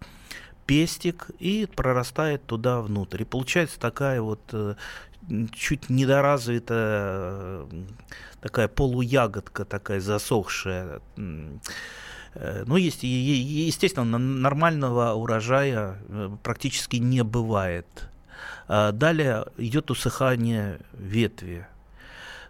пестик 0.66 1.30
и 1.38 1.66
прорастает 1.66 2.44
туда 2.46 2.80
внутрь. 2.80 3.22
И 3.22 3.24
получается 3.24 3.78
такая 3.78 4.20
вот 4.20 4.40
чуть 5.52 5.88
недоразвитая 5.88 7.66
такая 8.40 8.68
полуягодка, 8.68 9.64
такая 9.64 10.00
засохшая 10.00 11.00
Э, 12.34 12.64
ну, 12.66 12.76
есть, 12.76 13.02
естественно, 13.02 14.18
нормального 14.18 15.14
урожая 15.14 15.98
э, 16.08 16.36
практически 16.42 16.96
не 16.96 17.22
бывает. 17.22 17.86
А 18.66 18.92
далее 18.92 19.46
идет 19.56 19.90
усыхание 19.90 20.80
ветви. 20.92 21.66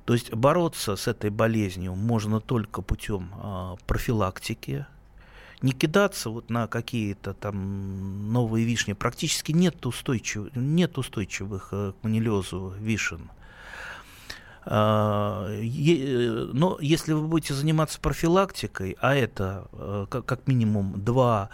То 0.04 0.12
есть 0.12 0.32
бороться 0.32 0.96
с 0.96 1.08
этой 1.08 1.30
болезнью 1.30 1.94
можно 1.94 2.40
только 2.40 2.82
путем 2.82 3.30
а, 3.36 3.76
профилактики, 3.86 4.84
не 5.64 5.72
кидаться 5.72 6.28
вот 6.28 6.50
на 6.50 6.66
какие-то 6.66 7.32
там 7.32 8.30
новые 8.32 8.66
вишни. 8.66 8.92
Практически 8.92 9.52
нет, 9.52 9.84
устойчив, 9.86 10.54
нет 10.54 10.98
устойчивых 10.98 11.68
э, 11.72 11.92
к 11.92 12.04
манилезу 12.04 12.74
вишен. 12.78 13.30
А, 14.66 15.48
но 15.48 16.78
если 16.80 17.12
вы 17.14 17.26
будете 17.26 17.54
заниматься 17.54 17.98
профилактикой, 17.98 18.96
а 19.00 19.14
это 19.14 19.66
э, 19.72 20.06
как 20.10 20.46
минимум 20.46 21.02
два 21.02 21.48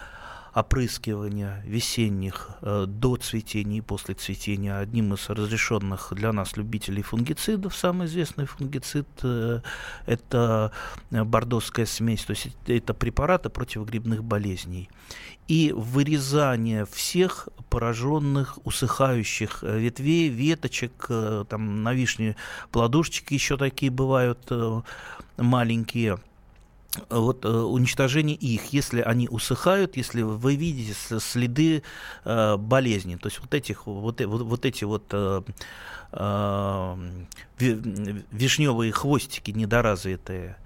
опрыскивания 0.55 1.63
весенних 1.67 2.51
э, 2.63 2.87
до 2.87 3.17
цветения 3.17 3.79
и 3.79 3.81
после 3.81 4.15
цветения 4.15 4.79
одним 4.79 5.15
из 5.15 5.29
разрешенных 5.29 6.13
для 6.13 6.33
нас 6.33 6.57
любителей 6.57 7.03
фунгицидов. 7.03 7.77
Самый 7.77 8.07
известный 8.07 8.47
фунгицид 8.47 9.07
э,– 9.23 9.61
это 10.07 10.73
бордовская 11.11 11.87
смесь, 11.87 12.25
то 12.25 12.33
есть 12.33 12.49
это 12.67 12.95
препараты 12.95 13.49
против 13.49 13.85
грибных 13.85 14.25
болезней. 14.25 14.89
И 15.47 15.73
вырезание 15.75 16.87
всех 16.87 17.49
пораженных, 17.71 18.59
усыхающих 18.65 19.63
ветвей, 19.63 20.29
веточек, 20.29 21.07
э, 21.09 21.45
там 21.49 21.83
на 21.83 21.93
вишне 21.93 22.37
плодушечки 22.73 23.35
еще 23.35 23.57
такие 23.57 23.91
бывают 23.91 24.47
э, 24.51 24.83
маленькие– 25.37 26.19
вот 27.09 27.45
э, 27.45 27.49
уничтожение 27.49 28.37
их, 28.37 28.73
если 28.73 29.01
они 29.01 29.29
усыхают, 29.29 29.97
если 29.97 30.23
вы 30.23 30.57
видите 30.57 30.95
следы 31.21 31.83
э, 32.25 32.57
болезни, 32.57 33.17
то 33.17 33.29
есть 33.29 33.41
вот 33.41 33.55
этих 33.55 33.87
вот, 33.87 34.21
вот, 34.21 34.43
вот 34.43 34.65
эти 34.65 34.85
вот 34.85 35.05
э, 35.13 35.43
э, 36.13 36.97
вишневые 37.59 38.93
хвостики 38.93 39.53
недоразвитые. 39.53 40.57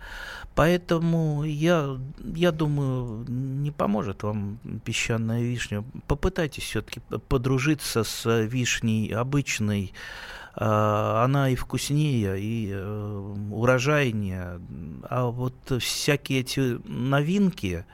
Поэтому 0.55 1.43
я, 1.45 1.99
я 2.35 2.53
думаю, 2.53 3.25
не 3.29 3.73
поможет 3.73 4.23
вам 4.23 4.61
песчаная 4.85 5.43
вишня. 5.43 5.85
Попытайтесь 6.07 6.63
все-таки 6.63 7.01
подружиться 7.29 8.05
с 8.05 8.45
вишней 8.45 9.09
обычной, 9.09 9.93
она 10.57 11.51
и 11.51 11.57
вкуснее, 11.57 12.41
и 12.41 12.71
э, 12.73 13.35
урожайнее. 13.51 14.61
А 15.03 15.27
вот 15.27 15.55
всякие 15.81 16.41
эти 16.41 16.79
новинки, 16.89 17.85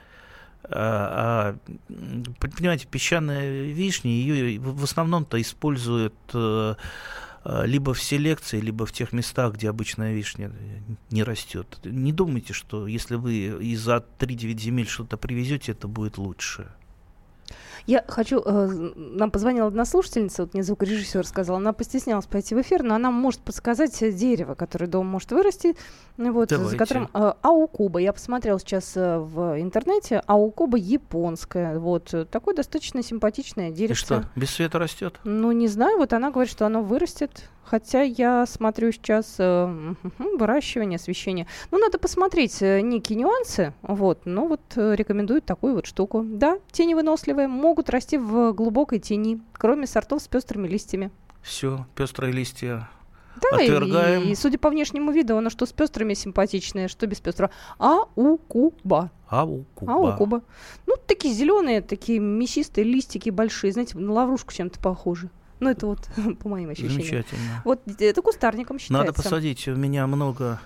а, 0.63 1.57
а, 1.57 1.93
понимаете, 2.39 2.87
песчаная 2.87 3.63
вишня, 3.63 4.11
ее 4.11 4.59
в 4.59 4.83
основном-то 4.83 5.41
используют 5.41 6.13
э, 6.33 6.75
либо 7.43 7.95
в 7.95 8.01
селекции, 8.01 8.61
либо 8.61 8.85
в 8.85 8.91
тех 8.91 9.11
местах, 9.11 9.55
где 9.55 9.67
обычная 9.67 10.13
вишня 10.13 10.51
не 11.09 11.23
растет. 11.23 11.79
Не 11.83 12.13
думайте, 12.13 12.53
что 12.53 12.85
если 12.85 13.15
вы 13.15 13.47
из-за 13.71 14.05
3-9 14.19 14.59
земель 14.59 14.87
что-то 14.87 15.17
привезете, 15.17 15.71
это 15.71 15.87
будет 15.87 16.19
лучше. 16.19 16.71
Я 17.91 18.05
хочу... 18.07 18.41
Э, 18.45 18.67
нам 18.95 19.31
позвонила 19.31 19.67
одна 19.67 19.83
слушательница, 19.83 20.43
вот 20.43 20.53
мне 20.53 20.63
звукорежиссер 20.63 21.27
сказала, 21.27 21.57
она 21.57 21.73
постеснялась 21.73 22.25
пойти 22.25 22.55
в 22.55 22.61
эфир, 22.61 22.83
но 22.83 22.95
она 22.95 23.11
может 23.11 23.41
подсказать 23.41 23.99
дерево, 24.17 24.55
которое 24.55 24.87
дом 24.87 25.07
может 25.07 25.31
вырасти, 25.33 25.75
вот, 26.15 26.51
за 26.51 26.77
которым... 26.77 27.09
Э, 27.13 27.33
аукуба. 27.41 27.99
Я 27.99 28.13
посмотрела 28.13 28.61
сейчас 28.61 28.93
э, 28.95 29.17
в 29.17 29.59
интернете. 29.59 30.23
Аукуба 30.25 30.77
японская. 30.77 31.79
Вот. 31.79 32.15
Такое 32.31 32.55
достаточно 32.55 33.03
симпатичное 33.03 33.71
дерево. 33.71 33.91
И 33.91 33.95
что, 33.95 34.23
без 34.37 34.51
света 34.51 34.79
растет? 34.79 35.19
Ну, 35.25 35.51
не 35.51 35.67
знаю. 35.67 35.97
Вот 35.97 36.13
она 36.13 36.31
говорит, 36.31 36.49
что 36.49 36.65
оно 36.65 36.81
вырастет. 36.83 37.49
Хотя 37.71 38.01
я 38.01 38.45
смотрю 38.47 38.91
сейчас 38.91 39.35
э, 39.37 39.93
выращивание, 40.17 40.97
освещение. 40.97 41.47
Ну, 41.71 41.77
надо 41.77 41.99
посмотреть 41.99 42.61
э, 42.61 42.81
некие 42.81 43.17
нюансы. 43.17 43.73
Вот. 43.81 44.25
Но 44.25 44.47
вот 44.47 44.61
э, 44.75 44.95
рекомендуют 44.95 45.45
такую 45.45 45.75
вот 45.75 45.85
штуку. 45.85 46.21
Да, 46.25 46.57
тени 46.71 46.95
выносливые 46.95 47.47
могут 47.47 47.80
расти 47.89 48.17
в 48.17 48.53
глубокой 48.53 48.99
тени, 48.99 49.41
кроме 49.53 49.87
сортов 49.87 50.21
с 50.21 50.27
пестрыми 50.27 50.67
листьями. 50.67 51.11
Все, 51.41 51.87
пестрые 51.95 52.31
листья 52.31 52.89
да, 53.41 53.57
Отвергаем. 53.57 54.23
И, 54.23 54.31
и, 54.31 54.35
судя 54.35 54.57
по 54.57 54.69
внешнему 54.69 55.11
виду, 55.11 55.37
оно 55.37 55.49
что 55.49 55.65
с 55.65 55.71
пестрыми 55.71 56.13
симпатичное, 56.13 56.87
что 56.87 57.07
без 57.07 57.19
пестрого. 57.19 57.51
Аукуба. 57.77 59.11
Аукуба. 59.27 59.93
Аукуба. 59.93 60.43
Ну, 60.85 60.95
такие 61.07 61.33
зеленые, 61.33 61.81
такие 61.81 62.19
мясистые 62.19 62.85
листики 62.85 63.29
большие, 63.29 63.71
знаете, 63.71 63.97
на 63.97 64.11
лаврушку 64.11 64.53
чем-то 64.53 64.79
похожи. 64.79 65.29
Ну, 65.59 65.69
это 65.69 65.87
вот 65.87 66.09
по 66.39 66.49
моим 66.49 66.69
ощущениям. 66.69 67.01
Замечательно. 67.01 67.61
Вот 67.63 67.81
это 67.99 68.21
кустарником 68.21 68.79
считается. 68.79 69.05
Надо 69.05 69.13
посадить. 69.13 69.67
У 69.67 69.75
меня 69.75 70.07
много 70.07 70.59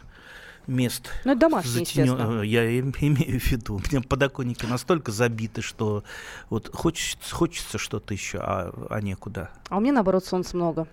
мест. 0.68 1.10
Ну, 1.26 1.32
это 1.32 1.42
домашние, 1.42 1.82
естественно. 1.82 2.42
э, 2.42 2.46
Я 2.46 2.64
им- 2.70 2.94
имею 3.00 3.40
в 3.40 3.52
виду. 3.52 3.76
У 3.76 3.80
меня 3.80 4.02
подоконники 4.08 4.66
настолько 4.66 5.12
забиты, 5.12 5.62
что 5.62 6.04
вот 6.50 6.74
хочется, 6.74 7.34
хочется 7.36 7.78
что-то 7.78 8.14
еще, 8.14 8.40
а, 8.40 8.72
а 8.90 9.02
некуда. 9.02 9.50
А 9.70 9.78
у 9.78 9.80
меня, 9.80 9.94
наоборот, 9.94 10.26
солнца 10.26 10.56
много. 10.56 10.88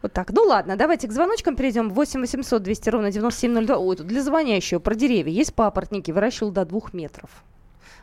Вот 0.00 0.12
так. 0.12 0.30
Ну 0.32 0.42
ладно, 0.44 0.76
давайте 0.76 1.08
к 1.08 1.12
звоночкам 1.12 1.56
перейдем. 1.56 1.90
8 1.90 2.20
800 2.20 2.62
200 2.62 2.88
ровно 2.90 3.10
9702. 3.10 3.76
Ой, 3.78 3.96
тут 3.96 4.06
для 4.06 4.22
звонящего 4.22 4.78
про 4.78 4.94
деревья. 4.94 5.32
Есть 5.32 5.54
папоротники, 5.54 6.12
выращивал 6.12 6.52
до 6.52 6.64
двух 6.64 6.92
метров. 6.92 7.30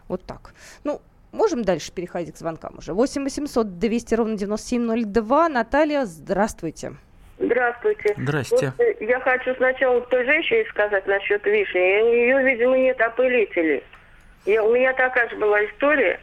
Вот 0.09 0.23
так. 0.25 0.53
Ну, 0.83 1.01
можем 1.31 1.63
дальше 1.63 1.91
переходить 1.93 2.35
к 2.35 2.37
звонкам 2.37 2.75
уже. 2.79 2.93
8 2.93 3.23
800 3.23 3.79
200 3.79 4.13
ровно 4.15 4.35
9702. 4.37 5.47
Наталья, 5.49 6.05
здравствуйте. 6.05 6.87
Здравствуйте. 6.87 6.97
Здрасте. 8.17 8.73
Вот, 8.77 8.85
э, 8.85 8.95
я 9.01 9.19
хочу 9.19 9.53
сначала 9.55 10.01
той 10.01 10.25
женщине 10.25 10.65
сказать 10.69 11.05
насчет 11.05 11.45
вишни. 11.45 12.01
У 12.01 12.13
нее, 12.13 12.43
видимо, 12.43 12.77
нет 12.77 12.99
опылителей. 13.01 13.83
Я, 14.45 14.63
у 14.63 14.73
меня 14.73 14.93
такая 14.93 15.29
же 15.29 15.35
была 15.35 15.65
история. 15.65 16.19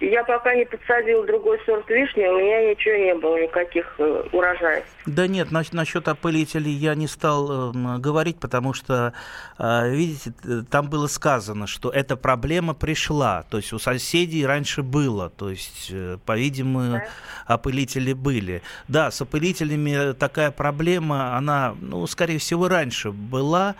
Я 0.00 0.22
пока 0.22 0.54
не 0.54 0.64
подсадила 0.64 1.26
другой 1.26 1.58
сорт 1.66 1.88
вишни, 1.90 2.22
у 2.24 2.38
меня 2.38 2.70
ничего 2.70 2.94
не 2.94 3.14
было, 3.14 3.42
никаких 3.42 3.94
э, 3.98 4.22
урожаев. 4.32 4.84
Да 5.06 5.26
нет, 5.26 5.50
нас- 5.50 5.72
насчет 5.72 6.06
опылителей 6.06 6.70
я 6.70 6.94
не 6.94 7.08
стал 7.08 7.72
эм, 7.72 8.00
говорить, 8.00 8.38
потому 8.38 8.74
что, 8.74 9.12
э, 9.58 9.90
видите, 9.90 10.32
там 10.70 10.88
было 10.88 11.08
сказано, 11.08 11.66
что 11.66 11.90
эта 11.90 12.16
проблема 12.16 12.74
пришла. 12.74 13.44
То 13.50 13.56
есть 13.56 13.72
у 13.72 13.80
соседей 13.80 14.46
раньше 14.46 14.82
было, 14.82 15.30
то 15.30 15.50
есть, 15.50 15.88
э, 15.90 16.18
по-видимому, 16.24 17.00
опылители 17.46 18.12
были. 18.12 18.62
Да, 18.86 19.10
с 19.10 19.20
опылителями 19.20 20.12
такая 20.12 20.52
проблема, 20.52 21.36
она, 21.36 21.74
ну, 21.80 22.06
скорее 22.06 22.38
всего, 22.38 22.68
раньше 22.68 23.10
была. 23.10 23.74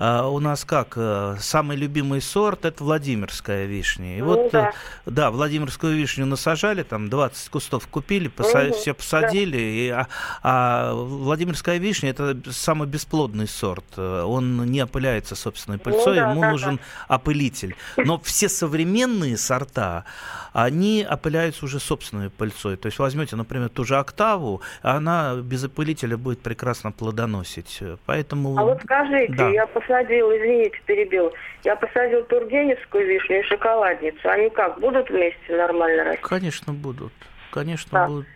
А 0.00 0.28
у 0.28 0.38
нас 0.38 0.64
как, 0.64 0.92
э, 0.96 1.34
самый 1.40 1.76
любимый 1.76 2.20
сорт 2.20 2.64
это 2.64 2.84
Владимирская 2.84 3.66
вишня. 3.66 4.16
И 4.18 4.20
Ну 4.20 4.26
вот, 4.26 4.52
да. 4.52 4.68
э, 5.06 5.10
да, 5.10 5.30
Владимирскую 5.32 5.96
вишню 5.96 6.24
насажали, 6.24 6.84
там 6.84 7.10
20 7.10 7.48
кустов 7.48 7.88
купили, 7.88 8.28
поса- 8.28 8.66
Мгм, 8.68 8.72
все 8.74 8.94
посадили. 8.94 9.56
и, 9.58 9.88
а, 9.88 10.06
а 10.44 10.94
Владимирская 10.94 11.78
вишня 11.78 12.10
это 12.10 12.36
самый 12.52 12.86
бесплодный 12.86 13.48
сорт. 13.48 13.84
Э, 13.96 14.22
Он 14.22 14.64
не 14.70 14.80
опыляется 14.82 15.34
собственной 15.34 15.78
пыльцой, 15.78 16.14
Ну 16.16 16.22
да, 16.22 16.30
ему 16.30 16.40
да, 16.42 16.50
нужен 16.52 16.80
опылитель. 17.08 17.74
Но 17.96 18.20
все 18.20 18.48
современные 18.48 19.36
сорта, 19.36 20.04
они 20.52 21.04
опыляются 21.10 21.64
уже 21.64 21.80
собственной 21.80 22.30
пыльцой. 22.30 22.76
То 22.76 22.86
есть 22.86 23.00
возьмете, 23.00 23.34
например, 23.34 23.68
ту 23.68 23.82
же 23.84 23.96
октаву, 23.96 24.60
она 24.82 25.34
без 25.34 25.64
опылителя 25.64 26.16
будет 26.16 26.40
прекрасно 26.40 26.92
плодоносить. 26.92 27.80
Поэтому... 28.06 28.56
А 28.56 28.62
вот 28.62 28.80
скажите, 28.84 29.32
Да. 29.34 29.48
я 29.48 29.66
посадила, 29.92 30.36
извините, 30.36 30.78
перебил, 30.86 31.32
я 31.64 31.74
посадила 31.76 32.22
тургеневскую 32.24 33.06
вишню 33.06 33.40
и 33.40 33.42
шоколадницу. 33.44 34.28
Они 34.28 34.50
как, 34.50 34.78
будут 34.78 35.08
вместе 35.10 35.56
нормально 35.56 36.04
расти? 36.04 36.22
Конечно, 36.22 36.72
будут. 36.72 37.12
Конечно, 37.50 37.88
Да. 37.92 38.06
будут. 38.06 38.26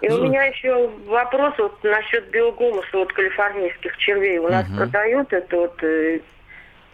И 0.00 0.08
у 0.08 0.16
Ну, 0.16 0.24
меня 0.28 0.44
еще 0.44 0.88
вопрос 1.06 1.54
вот 1.58 1.82
насчет 1.84 2.30
биогумуса 2.30 2.88
вот 2.96 3.12
калифорнийских 3.12 3.96
червей. 3.98 4.38
У 4.38 4.48
нас 4.48 4.66
Мгм. 4.68 4.78
продают 4.78 5.32
это 5.32 5.56
вот 5.56 5.82
э, 5.82 6.20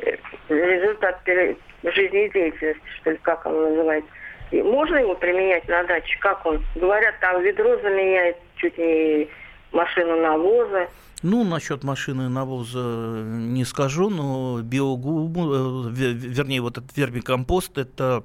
э, 0.01 0.17
результат 0.49 1.23
пере- 1.25 1.57
жизнедеятельности, 1.85 2.77
что 3.01 3.11
ли, 3.13 3.19
как 3.23 3.47
он 3.47 3.63
называется. 3.63 4.11
И 4.51 4.61
можно 4.63 4.97
его 4.97 5.15
применять 5.15 5.69
на 5.69 5.85
даче? 5.85 6.17
Как 6.21 6.45
он? 6.47 6.65
Говорят, 6.75 7.15
там 7.21 7.43
ведро 7.43 7.77
заменяет 7.79 8.37
чуть 8.57 8.77
не 8.79 9.29
машину 9.73 10.21
навоза. 10.21 10.89
Ну, 11.23 11.45
насчет 11.45 11.83
машины 11.83 12.29
навоза 12.29 13.23
не 13.25 13.65
скажу, 13.65 14.11
но 14.11 14.61
биогуму, 14.63 15.53
э, 15.53 15.91
ве- 15.91 16.13
вернее, 16.13 16.61
вот 16.61 16.79
этот 16.79 16.97
вермикомпост, 16.97 17.79
это 17.79 18.23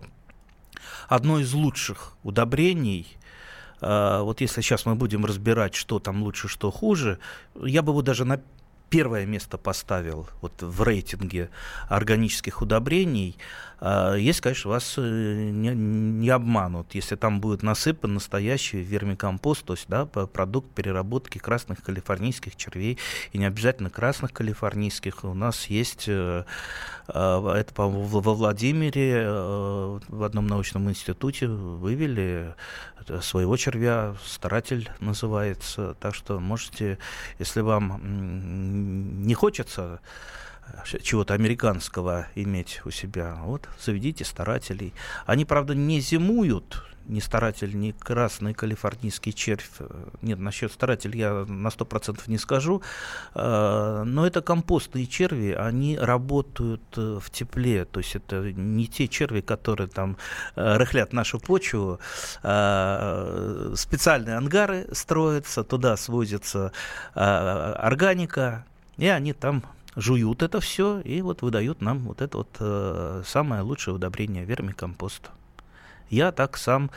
одно 1.07 1.39
из 1.39 1.53
лучших 1.53 2.13
удобрений. 2.23 3.07
А, 3.81 4.21
Вот 4.23 4.41
если 4.41 4.61
сейчас 4.61 4.85
мы 4.85 4.95
будем 4.95 5.25
разбирать, 5.25 5.73
что 5.73 5.99
там 5.99 6.21
лучше, 6.23 6.47
что 6.47 6.69
хуже, 6.69 7.17
я 7.55 7.81
бы 7.81 7.91
его 7.91 8.01
даже 8.01 8.25
на 8.25 8.41
первое 8.91 9.25
место 9.25 9.57
поставил 9.57 10.27
вот 10.41 10.61
в 10.61 10.83
рейтинге 10.83 11.49
органических 11.87 12.61
удобрений. 12.61 13.37
А, 13.79 14.15
Если, 14.15 14.41
конечно, 14.41 14.69
вас 14.69 14.95
э, 14.97 15.01
не, 15.01 15.69
не 15.69 16.29
обманут, 16.29 16.93
если 16.93 17.15
там 17.15 17.39
будет 17.39 17.63
насыпан 17.63 18.13
настоящий 18.13 18.81
вермикомпост, 18.81 19.65
то 19.65 19.73
есть 19.73 19.85
да, 19.87 20.05
продукт 20.05 20.69
переработки 20.75 21.37
красных 21.37 21.81
калифорнийских 21.81 22.57
червей, 22.57 22.99
и 23.31 23.37
не 23.37 23.45
обязательно 23.45 23.89
красных 23.89 24.33
калифорнийских. 24.33 25.23
У 25.23 25.33
нас 25.33 25.67
есть, 25.67 26.05
э, 26.07 26.43
э, 27.07 27.53
это, 27.57 27.73
по-моему, 27.73 28.03
во 28.03 28.33
Владимире 28.33 29.25
в 29.25 30.23
одном 30.23 30.47
научном 30.47 30.89
институте 30.89 31.47
вывели 31.47 32.53
своего 33.21 33.57
червя, 33.57 34.15
старатель 34.25 34.89
называется. 34.99 35.95
Так 35.99 36.13
что 36.13 36.39
можете, 36.39 36.97
если 37.39 37.61
вам 37.61 38.01
не 38.81 39.33
хочется 39.33 39.99
э, 40.67 40.97
чего-то 41.01 41.33
американского 41.33 42.27
иметь 42.35 42.81
у 42.85 42.91
себя, 42.91 43.37
вот 43.43 43.67
заведите 43.79 44.25
старателей. 44.25 44.93
Они, 45.25 45.45
правда, 45.45 45.75
не 45.75 45.99
зимуют, 45.99 46.83
ни 47.07 47.19
старатель, 47.19 47.77
ни 47.77 47.91
красный 47.91 48.53
калифорнийский 48.53 49.33
червь. 49.33 49.69
Э, 49.79 49.87
Нет, 50.21 50.39
насчет 50.39 50.71
старателя 50.71 51.15
я 51.17 51.45
на 51.47 51.69
100% 51.69 52.21
не 52.27 52.37
скажу. 52.37 52.81
Э, 53.33 54.03
Но 54.05 54.25
это 54.25 54.41
компостные 54.41 55.07
черви, 55.07 55.51
они 55.51 55.97
работают 55.97 56.81
в 56.95 57.23
тепле. 57.31 57.85
То 57.85 57.99
есть 57.99 58.15
это 58.15 58.51
не 58.53 58.87
те 58.87 59.07
черви, 59.07 59.41
которые 59.41 59.87
там 59.87 60.17
рыхлят 60.55 61.13
нашу 61.13 61.39
почву. 61.39 61.99
Специальные 63.75 64.37
ангары 64.37 64.87
строятся, 64.91 65.63
туда 65.63 65.97
свозится 65.97 66.71
органика, 67.13 68.65
и 69.01 69.07
они 69.07 69.33
там 69.33 69.63
жуют 69.95 70.43
это 70.43 70.59
все 70.59 70.99
и 70.99 71.23
вот 71.23 71.41
выдают 71.41 71.81
нам 71.81 71.99
вот 72.01 72.21
это 72.21 72.37
вот 72.37 72.55
э, 72.59 73.23
самое 73.25 73.63
лучшее 73.63 73.95
удобрение 73.95 74.45
вермикомпост. 74.45 75.31
Я 76.11 76.31
так 76.31 76.55
сам 76.55 76.91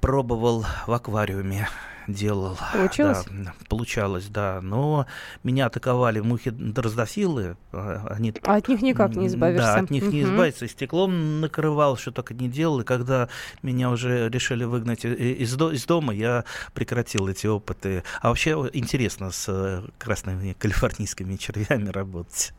пробовал 0.00 0.66
в 0.88 0.92
аквариуме 0.92 1.68
делал. 2.06 2.56
Получилось? 2.72 3.24
Да, 3.30 3.52
получалось, 3.68 4.26
да. 4.28 4.60
Но 4.62 5.06
меня 5.42 5.66
атаковали 5.66 6.20
мухи 6.20 6.50
дроздофилы. 6.50 7.56
а, 7.72 8.06
Они 8.10 8.32
А 8.44 8.56
от 8.56 8.68
них 8.68 8.82
никак 8.82 9.14
не 9.16 9.26
избавишься. 9.26 9.66
да, 9.66 9.80
от 9.80 9.90
них 9.90 10.04
не 10.04 10.22
избавиться. 10.22 10.64
И 10.64 10.68
стеклом 10.68 11.40
накрывал, 11.40 11.96
что 11.96 12.12
только 12.12 12.34
не 12.34 12.48
делал. 12.48 12.80
И 12.80 12.84
когда 12.84 13.28
меня 13.62 13.90
уже 13.90 14.28
решили 14.28 14.64
выгнать 14.64 15.04
и- 15.04 15.12
и- 15.12 15.32
из, 15.44 15.54
из 15.60 15.84
дома, 15.86 16.14
я 16.14 16.44
прекратил 16.74 17.28
эти 17.28 17.46
опыты. 17.46 18.02
А 18.20 18.28
вообще 18.28 18.52
интересно 18.72 19.30
с 19.30 19.46
э, 19.48 19.82
красными 19.98 20.52
калифорнийскими 20.58 21.36
червями 21.36 21.88
работать. 21.88 22.52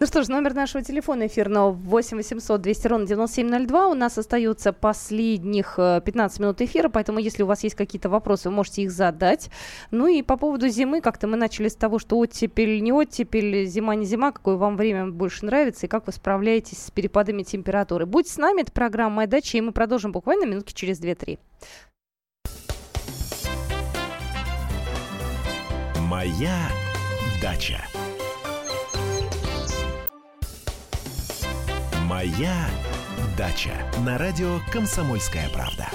Ну 0.00 0.06
что 0.06 0.22
ж, 0.22 0.28
номер 0.28 0.54
нашего 0.54 0.82
телефона 0.82 1.26
эфирного 1.26 1.70
8 1.70 2.16
800 2.16 2.60
200 2.60 2.86
ровно 2.86 3.06
9702. 3.06 3.88
У 3.88 3.94
нас 3.94 4.18
остаются 4.18 4.72
последних 4.72 5.74
э, 5.78 6.00
15 6.04 6.40
минут 6.40 6.60
эфира, 6.60 6.88
поэтому 6.88 7.18
если 7.18 7.42
у 7.42 7.46
вас 7.46 7.62
есть 7.62 7.74
какие-то 7.74 8.08
вопросы, 8.08 8.48
вы 8.48 8.56
можете 8.56 8.82
их 8.82 8.90
задать. 8.90 9.50
Ну 9.90 10.06
и 10.06 10.22
по 10.22 10.36
поводу 10.36 10.68
зимы, 10.68 11.00
как-то 11.00 11.26
мы 11.26 11.36
начали 11.36 11.68
с 11.68 11.74
того, 11.74 11.98
что 11.98 12.18
оттепель, 12.18 12.82
не 12.82 12.92
оттепель, 12.92 13.66
зима, 13.66 13.94
не 13.94 14.06
зима, 14.06 14.32
какое 14.32 14.56
вам 14.56 14.76
время 14.76 15.06
больше 15.08 15.46
нравится 15.46 15.86
и 15.86 15.88
как 15.88 16.06
вы 16.06 16.12
справляетесь 16.12 16.78
с 16.78 16.90
перепадами 16.90 17.42
температуры. 17.42 18.06
Будьте 18.06 18.32
с 18.32 18.36
нами, 18.38 18.62
это 18.62 18.72
программа 18.72 19.16
«Моя 19.16 19.28
дача», 19.28 19.58
и 19.58 19.60
мы 19.60 19.72
продолжим 19.72 20.12
буквально 20.12 20.46
минутки 20.46 20.72
через 20.72 21.00
2-3. 21.00 21.38
Моя 26.08 26.68
дача. 27.40 27.78
Моя 32.22 32.68
дача. 33.36 33.72
На 34.06 34.16
радио 34.16 34.60
Комсомольская 34.70 35.48
правда. 35.48 35.88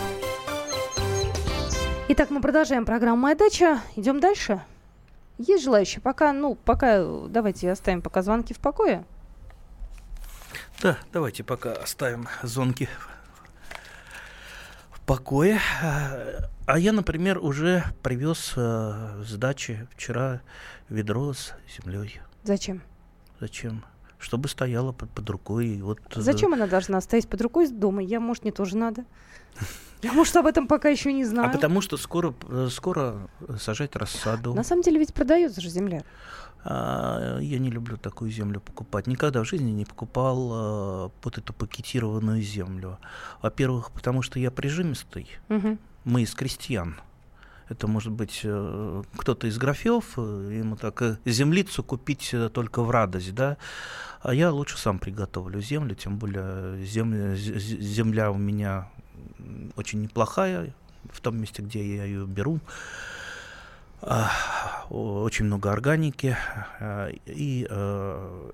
Итак, 2.09 2.31
мы 2.31 2.41
продолжаем 2.41 2.83
программу 2.83 3.15
«Моя 3.15 3.33
дача». 3.35 3.79
Идем 3.95 4.19
дальше. 4.19 4.61
Есть 5.37 5.63
желающие? 5.63 6.01
Пока, 6.01 6.33
ну, 6.33 6.55
пока, 6.55 7.01
давайте 7.29 7.71
оставим 7.71 8.01
пока 8.01 8.23
звонки 8.23 8.53
в 8.53 8.59
покое. 8.59 9.05
Да, 10.81 10.97
давайте 11.13 11.45
пока 11.45 11.71
оставим 11.71 12.27
зонки 12.43 12.89
в 14.91 14.99
покое. 15.05 15.61
А- 15.81 16.49
А 16.65 16.77
я, 16.77 16.91
например, 16.91 17.37
уже 17.37 17.85
привез 18.03 18.51
э, 18.57 19.23
с 19.25 19.33
дачи 19.35 19.87
вчера 19.95 20.41
ведро 20.89 21.31
с 21.31 21.53
землей. 21.77 22.19
Зачем? 22.43 22.81
Зачем? 23.39 23.85
Чтобы 24.19 24.49
стояла 24.49 24.91
под, 24.91 25.09
под 25.11 25.29
рукой. 25.29 25.81
Вот, 25.81 25.99
э, 26.15 26.21
Зачем 26.21 26.53
она 26.53 26.67
должна 26.67 27.01
стоять 27.01 27.27
под 27.27 27.41
рукой 27.41 27.69
дома? 27.69 28.01
Я, 28.01 28.19
может, 28.19 28.43
мне 28.43 28.51
тоже 28.51 28.77
надо. 28.77 29.05
Я, 30.03 30.13
может, 30.13 30.35
об 30.35 30.45
этом 30.45 30.67
пока 30.67 30.89
еще 30.89 31.11
не 31.11 31.25
знаю. 31.25 31.49
А 31.49 31.51
потому 31.51 31.81
что 31.81 31.97
скоро, 31.97 32.35
э, 32.49 32.67
скоро 32.71 33.29
сажать 33.59 33.95
рассаду. 33.95 34.53
На 34.53 34.63
самом 34.63 34.83
деле 34.83 34.99
ведь 34.99 35.13
продается 35.13 35.59
же 35.59 35.69
земля. 35.69 36.03
А, 36.63 37.39
я 37.39 37.59
не 37.59 37.71
люблю 37.71 37.97
такую 37.97 38.29
землю 38.29 38.59
покупать. 38.59 39.07
Никогда 39.07 39.43
в 39.43 39.47
жизни 39.47 39.71
не 39.71 39.85
покупал 39.85 40.49
а, 40.51 41.11
вот 41.23 41.37
эту 41.37 41.53
пакетированную 41.53 42.41
землю. 42.41 42.99
Во-первых, 43.41 43.91
потому 43.91 44.21
что 44.21 44.39
я 44.39 44.51
прижимистый. 44.51 45.27
Угу. 45.49 45.77
Мы 46.03 46.21
из 46.23 46.33
крестьян. 46.35 46.99
Это 47.69 47.87
может 47.87 48.13
быть 48.13 48.41
э, 48.43 49.03
кто-то 49.17 49.47
из 49.47 49.57
графев, 49.57 50.13
э, 50.17 50.59
ему 50.59 50.77
так 50.77 51.01
э, 51.01 51.17
землицу 51.25 51.83
купить 51.83 52.33
только 52.53 52.81
в 52.81 52.91
радость, 52.91 53.33
да. 53.35 53.57
А 54.21 54.33
я 54.33 54.51
лучше 54.51 54.77
сам 54.77 54.99
приготовлю 54.99 55.61
землю, 55.61 55.95
тем 55.95 56.17
более 56.17 56.83
земля, 56.85 57.35
земля 57.35 58.31
у 58.31 58.37
меня 58.37 58.89
очень 59.75 60.01
неплохая 60.01 60.73
в 61.11 61.21
том 61.21 61.37
месте, 61.39 61.61
где 61.61 61.97
я 61.97 62.05
ее 62.05 62.25
беру. 62.25 62.59
А, 64.01 64.31
очень 64.89 65.45
много 65.45 65.71
органики 65.71 66.37
и 67.25 67.67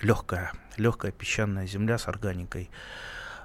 легкая, 0.02 0.54
легкая 0.78 1.12
песчаная 1.12 1.68
земля 1.68 1.98
с 1.98 2.08
органикой. 2.08 2.70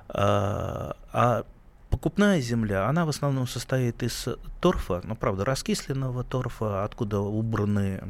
А 0.09 1.45
Покупная 1.91 2.41
земля, 2.41 2.87
она 2.87 3.07
в 3.07 3.09
основном 3.09 3.47
состоит 3.47 4.03
из 4.03 4.29
торфа, 4.61 5.01
ну, 5.05 5.17
правда, 5.17 5.45
раскисленного 5.45 6.23
торфа, 6.23 6.85
откуда 6.85 7.21
убраны 7.21 8.01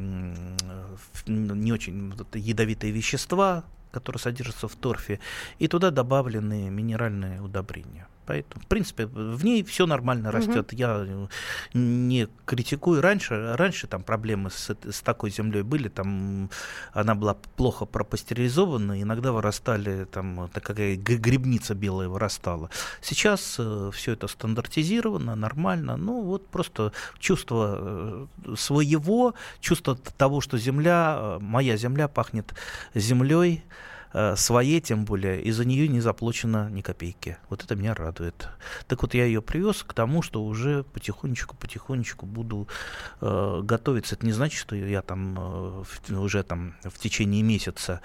не 1.27 1.73
очень 1.73 2.13
ядовитые 2.35 2.93
вещества, 2.93 3.65
которые 3.93 4.21
содержатся 4.21 4.67
в 4.67 4.75
торфе, 4.75 5.21
и 5.59 5.69
туда 5.69 5.91
добавлены 5.91 6.71
минеральные 6.71 7.41
удобрения. 7.41 8.09
Поэтому, 8.29 8.63
в 8.63 8.67
принципе, 8.67 9.07
в 9.07 9.43
ней 9.43 9.65
все 9.65 9.87
нормально 9.87 10.31
растет. 10.31 10.71
Угу. 10.71 10.77
Я 10.77 11.07
не 11.73 12.29
критикую. 12.45 13.01
Раньше, 13.01 13.55
раньше 13.57 13.87
там 13.87 14.03
проблемы 14.03 14.51
с, 14.51 14.69
с 14.69 15.01
такой 15.01 15.31
землей 15.31 15.63
были. 15.63 15.89
Там 15.89 16.51
она 16.93 17.15
была 17.15 17.35
плохо 17.57 17.87
пропастеризована, 17.87 19.01
иногда 19.01 19.33
вырастали, 19.33 20.05
там 20.05 20.51
такая 20.53 20.97
грибница 20.97 21.75
белая 21.75 22.09
вырастала. 22.09 22.69
Сейчас 23.01 23.57
э, 23.59 23.91
все 23.95 24.13
это 24.13 24.29
стандартизировано, 24.29 25.35
нормально. 25.35 25.97
Ну, 25.97 26.21
вот 26.21 26.49
просто 26.49 26.93
чувство 27.19 27.79
э, 27.81 28.55
своего, 28.57 29.35
чувство 29.61 29.97
того, 29.97 30.43
что 30.43 30.59
земля, 30.59 31.17
э, 31.19 31.39
моя 31.41 31.79
земля 31.79 32.09
пахнет 32.09 32.55
землей. 32.95 33.65
Э, 34.15 34.37
своей, 34.37 34.81
тем 34.81 35.05
более, 35.05 35.43
и 35.43 35.51
за 35.51 35.65
нее 35.67 35.87
не 35.87 36.01
заплачено 36.01 36.71
ни 36.71 36.81
копейки. 36.81 37.37
Вот 37.51 37.63
это 37.63 37.75
меня 37.75 37.95
радует. 37.95 38.49
Так 38.87 39.03
вот, 39.03 39.13
я 39.15 39.25
ее 39.27 39.43
привез 39.43 39.83
к 39.83 39.93
тому, 39.93 40.23
что 40.23 40.43
уже 40.45 40.85
потихонечку-потихонечку 40.85 42.25
буду 42.25 42.69
э, 43.21 43.61
готовиться. 43.63 44.15
Это 44.15 44.25
не 44.25 44.33
значит, 44.33 44.59
что 44.59 44.75
я 44.77 45.03
там 45.03 45.85
э, 46.09 46.15
уже 46.15 46.43
там 46.43 46.75
в 46.85 46.99
течение 46.99 47.43
месяца 47.43 48.01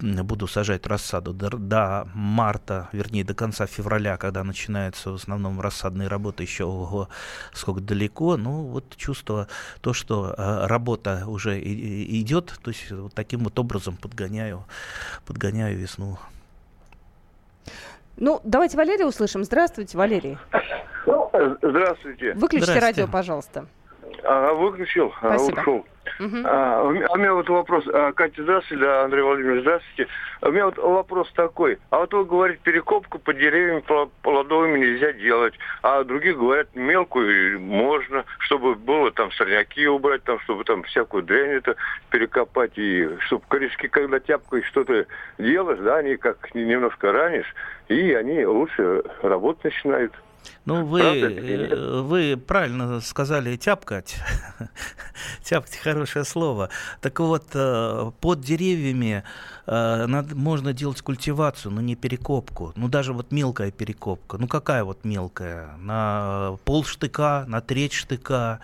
буду 0.00 0.46
сажать 0.46 0.86
рассаду 0.86 1.32
до, 1.32 1.50
до 1.50 2.08
марта, 2.14 2.88
вернее, 2.92 3.24
до 3.24 3.34
конца 3.34 3.66
февраля, 3.66 4.16
когда 4.16 4.44
начинаются 4.44 5.10
в 5.10 5.14
основном 5.14 5.60
рассадные 5.60 6.08
работы, 6.08 6.42
еще 6.42 6.64
ого, 6.64 7.08
сколько 7.52 7.80
далеко, 7.80 8.36
ну, 8.36 8.62
вот 8.62 8.96
чувство, 8.96 9.48
то, 9.80 9.92
что 9.92 10.34
э, 10.36 10.66
работа 10.66 11.24
уже 11.26 11.58
и, 11.58 11.72
и 11.72 12.20
идет, 12.20 12.58
то 12.62 12.70
есть 12.70 12.90
вот 12.90 13.14
таким 13.14 13.40
вот 13.40 13.58
образом 13.58 13.96
подгоняю, 13.96 14.64
подгоняю 15.26 15.78
весну. 15.78 16.18
Ну, 18.16 18.40
давайте 18.44 18.76
Валерия 18.76 19.06
услышим. 19.06 19.44
Здравствуйте, 19.44 19.98
Валерий. 19.98 20.38
Здравствуйте. 21.62 22.32
Выключите 22.34 22.78
радио, 22.78 23.06
пожалуйста. 23.06 23.66
Ага, 24.24 24.54
выключил, 24.54 25.12
Спасибо. 25.18 25.60
ушел. 25.60 25.86
Угу. 26.18 26.36
А, 26.44 26.82
у 26.82 27.16
меня 27.16 27.34
вот 27.34 27.48
вопрос. 27.48 27.84
А, 27.92 28.12
Катя, 28.12 28.42
здравствуйте, 28.42 28.82
да, 28.82 29.04
Андрей 29.04 29.22
Владимирович, 29.22 29.62
здравствуйте. 29.62 30.08
У 30.42 30.50
меня 30.50 30.66
вот 30.66 30.78
вопрос 30.78 31.30
такой. 31.32 31.78
А 31.90 31.98
вот 31.98 32.12
вы 32.12 32.24
говорите, 32.24 32.60
перекопку 32.62 33.18
по 33.18 33.32
деревьям 33.32 33.82
плодовыми 34.22 34.78
нельзя 34.78 35.12
делать, 35.12 35.54
а 35.82 36.04
другие 36.04 36.34
говорят, 36.34 36.68
мелкую 36.74 37.60
можно, 37.60 38.24
чтобы 38.38 38.74
было 38.74 39.10
там 39.10 39.30
сорняки 39.32 39.86
убрать, 39.86 40.24
там, 40.24 40.40
чтобы 40.40 40.64
там 40.64 40.82
всякую 40.84 41.22
дрянь 41.22 41.50
это 41.50 41.76
перекопать, 42.10 42.72
и 42.76 43.08
чтобы 43.20 43.44
корешки, 43.48 43.88
когда 43.88 44.18
тяпкой 44.18 44.62
что-то 44.62 45.06
делаешь, 45.38 45.80
да, 45.80 45.96
они 45.96 46.16
как 46.16 46.54
немножко 46.54 47.12
ранишь, 47.12 47.54
и 47.88 48.12
они 48.12 48.44
лучше 48.44 49.02
работать 49.22 49.64
начинают. 49.64 50.12
Ну, 50.64 50.84
вы, 50.84 51.00
э, 51.00 52.00
вы 52.00 52.36
правильно 52.36 53.00
сказали 53.00 53.56
тяпкать. 53.56 54.16
тяпкать 55.42 55.76
хорошее 55.76 56.24
слово. 56.24 56.70
Так 57.00 57.20
вот, 57.20 57.44
э, 57.54 58.10
под 58.20 58.40
деревьями 58.40 59.22
э, 59.66 60.06
надо, 60.06 60.34
можно 60.34 60.72
делать 60.72 61.02
культивацию, 61.02 61.72
но 61.72 61.80
не 61.80 61.94
перекопку. 61.94 62.72
Ну, 62.76 62.88
даже 62.88 63.12
вот 63.12 63.30
мелкая 63.30 63.70
перекопка. 63.70 64.38
Ну, 64.38 64.48
какая 64.48 64.84
вот 64.84 65.04
мелкая? 65.04 65.76
На 65.78 66.56
пол 66.64 66.84
штыка, 66.84 67.44
на 67.46 67.60
треть 67.60 67.92
штыка. 67.92 68.60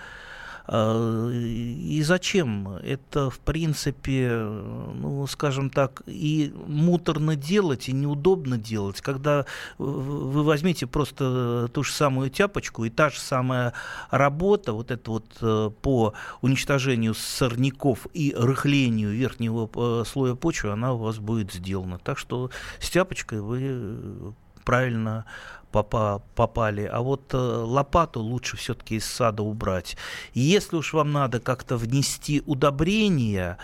А, 0.66 1.28
и 1.30 2.02
зачем? 2.02 2.68
Это, 2.68 3.30
в 3.30 3.38
принципе, 3.40 4.30
ну, 4.30 5.26
скажем 5.26 5.70
так, 5.70 6.02
и 6.06 6.52
муторно 6.66 7.36
делать, 7.36 7.88
и 7.88 7.92
неудобно 7.92 8.58
делать. 8.58 9.00
Когда 9.00 9.46
вы 9.78 10.42
возьмите 10.42 10.86
просто 10.86 11.68
ту 11.72 11.82
же 11.82 11.92
самую 11.92 12.30
тяпочку, 12.30 12.84
и 12.84 12.90
та 12.90 13.10
же 13.10 13.18
самая 13.18 13.72
работа, 14.10 14.72
вот 14.72 14.90
это 14.90 15.10
вот 15.10 15.26
э, 15.40 15.70
по 15.82 16.14
уничтожению 16.40 17.14
сорняков 17.14 18.06
и 18.12 18.34
рыхлению 18.36 19.10
верхнего 19.10 19.68
э, 19.74 20.04
слоя 20.06 20.34
почвы, 20.34 20.70
она 20.70 20.92
у 20.92 20.98
вас 20.98 21.18
будет 21.18 21.52
сделана. 21.52 21.98
Так 21.98 22.18
что 22.18 22.50
с 22.78 22.90
тяпочкой 22.90 23.40
вы 23.40 24.34
правильно 24.64 25.24
попали, 25.72 26.84
а 26.84 27.00
вот 27.00 27.34
э, 27.34 27.36
лопату 27.36 28.20
лучше 28.20 28.56
все-таки 28.56 28.96
из 28.96 29.06
сада 29.06 29.42
убрать. 29.42 29.96
Если 30.34 30.76
уж 30.76 30.92
вам 30.92 31.12
надо 31.12 31.40
как-то 31.40 31.76
внести 31.76 32.42
удобрения, 32.46 33.58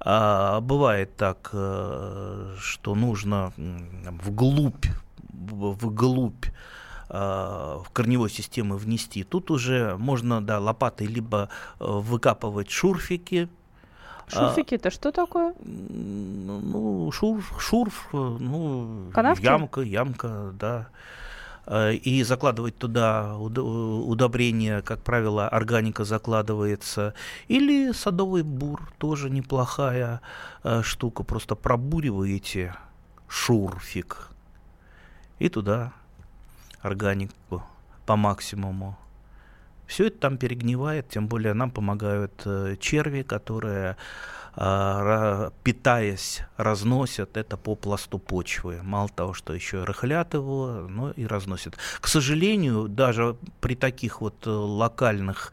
а, 0.00 0.60
бывает 0.60 1.16
так, 1.16 1.50
э, 1.52 2.54
что 2.58 2.94
нужно 2.94 3.52
вглубь, 3.56 4.86
вглубь 5.18 6.46
а, 7.08 7.82
в 7.82 7.90
корневой 7.90 8.30
системы 8.30 8.78
внести. 8.78 9.24
Тут 9.24 9.50
уже 9.50 9.96
можно 9.98 10.40
да, 10.40 10.58
лопатой 10.58 11.06
либо 11.06 11.50
э, 11.78 11.84
выкапывать 11.84 12.70
шурфики, 12.70 13.48
Шурфики 14.32 14.76
это 14.76 14.90
что 14.90 15.10
такое? 15.10 15.54
Ну, 15.64 17.10
шурф, 17.10 17.60
шурф, 17.60 18.08
ну, 18.12 19.10
Канавки? 19.12 19.44
ямка, 19.44 19.80
ямка, 19.80 20.52
да. 20.54 20.88
Э, 21.66 21.92
и 21.92 22.22
закладывать 22.22 22.76
туда 22.78 23.36
удобрения, 23.36 24.82
как 24.82 25.02
правило, 25.02 25.48
органика 25.48 26.04
закладывается. 26.04 27.14
Или 27.48 27.92
садовый 27.92 28.42
бур, 28.42 28.92
тоже 28.98 29.30
неплохая 29.30 30.20
э, 30.64 30.82
штука. 30.82 31.22
Просто 31.22 31.54
пробуриваете 31.54 32.74
шурфик 33.28 34.28
и 35.38 35.48
туда 35.48 35.92
органику 36.80 37.62
по 38.06 38.16
максимуму. 38.16 38.98
Все 39.86 40.06
это 40.06 40.18
там 40.18 40.38
перегнивает, 40.38 41.08
тем 41.08 41.26
более 41.26 41.52
нам 41.54 41.70
помогают 41.70 42.42
э, 42.44 42.76
черви, 42.78 43.22
которые 43.22 43.96
питаясь, 44.54 46.42
разносят 46.56 47.36
это 47.36 47.56
по 47.56 47.76
пласту 47.76 48.18
почвы. 48.18 48.80
Мало 48.82 49.08
того, 49.08 49.32
что 49.32 49.54
еще 49.54 49.84
рыхлят 49.84 50.34
его, 50.34 50.86
но 50.88 51.12
и 51.12 51.26
разносят. 51.26 51.76
К 52.00 52.08
сожалению, 52.08 52.88
даже 52.88 53.36
при 53.60 53.74
таких 53.74 54.20
вот 54.20 54.46
э, 54.46 54.50
локальных 54.50 55.52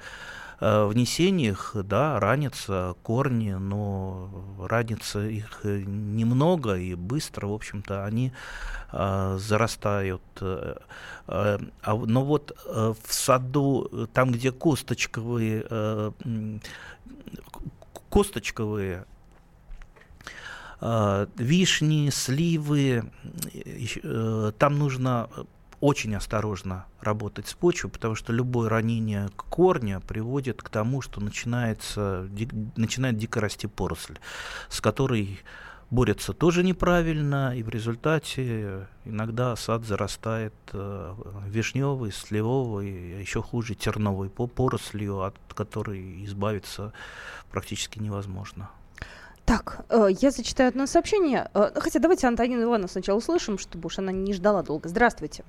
э, 0.59 0.85
внесениях, 0.85 1.75
да, 1.75 2.19
ранятся 2.19 2.95
корни, 3.03 3.53
но 3.53 4.29
ранится 4.59 5.25
их 5.27 5.61
немного 5.63 6.75
и 6.75 6.95
быстро, 6.95 7.47
в 7.47 7.53
общем-то, 7.53 8.05
они 8.05 8.33
э, 8.91 9.37
зарастают. 9.39 10.23
Э, 10.41 10.77
э, 11.27 11.57
но 11.85 12.25
вот 12.25 12.57
э, 12.65 12.93
в 13.03 13.13
саду, 13.13 14.07
там, 14.13 14.31
где 14.31 14.51
косточковые 14.51 15.65
э, 15.69 16.11
косточковые, 18.09 19.05
а, 20.79 21.27
вишни, 21.37 22.09
сливы, 22.11 23.11
э, 24.03 24.51
там 24.57 24.77
нужно 24.77 25.29
очень 25.79 26.15
осторожно 26.15 26.85
работать 27.01 27.47
с 27.47 27.53
почвой, 27.53 27.89
потому 27.89 28.15
что 28.15 28.33
любое 28.33 28.69
ранение 28.69 29.29
корня 29.35 29.99
приводит 29.99 30.61
к 30.61 30.69
тому, 30.69 31.01
что 31.01 31.21
начинается, 31.21 32.27
начинает 32.75 33.17
дико 33.17 33.39
расти 33.39 33.67
поросль, 33.67 34.17
с 34.69 34.81
которой 34.81 35.39
борются 35.89 36.33
тоже 36.33 36.63
неправильно, 36.63 37.53
и 37.55 37.63
в 37.63 37.69
результате 37.69 38.87
иногда 39.05 39.55
сад 39.55 39.83
зарастает 39.83 40.53
э, 40.73 41.13
вишневой, 41.47 42.11
сливовой, 42.11 43.15
а 43.17 43.19
еще 43.19 43.41
хуже 43.41 43.75
терновой 43.75 44.29
порослью, 44.29 45.21
от 45.21 45.35
которой 45.53 46.25
избавиться 46.25 46.93
практически 47.51 47.99
невозможно. 47.99 48.69
Так, 49.45 49.85
э, 49.89 50.07
я 50.19 50.31
зачитаю 50.31 50.69
одно 50.69 50.87
сообщение. 50.87 51.49
Э, 51.53 51.71
хотя 51.75 51.99
давайте 51.99 52.27
Антонину 52.27 52.63
Ивановну 52.63 52.89
сначала 52.89 53.17
услышим, 53.17 53.57
чтобы 53.57 53.87
уж 53.87 53.97
она 53.97 54.11
не 54.11 54.33
ждала 54.33 54.61
долго. 54.61 54.89
Здравствуйте. 54.89 55.45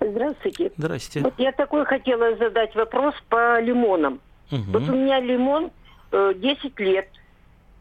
Здравствуйте. 0.00 0.72
Здрасте. 0.76 1.20
Вот 1.20 1.34
я 1.38 1.52
такой 1.52 1.84
хотела 1.84 2.36
задать 2.36 2.74
вопрос 2.74 3.14
по 3.28 3.60
лимонам. 3.60 4.20
Угу. 4.50 4.62
Вот 4.72 4.82
у 4.88 4.92
меня 4.94 5.20
лимон 5.20 5.70
э, 6.10 6.32
10 6.34 6.80
лет, 6.80 7.08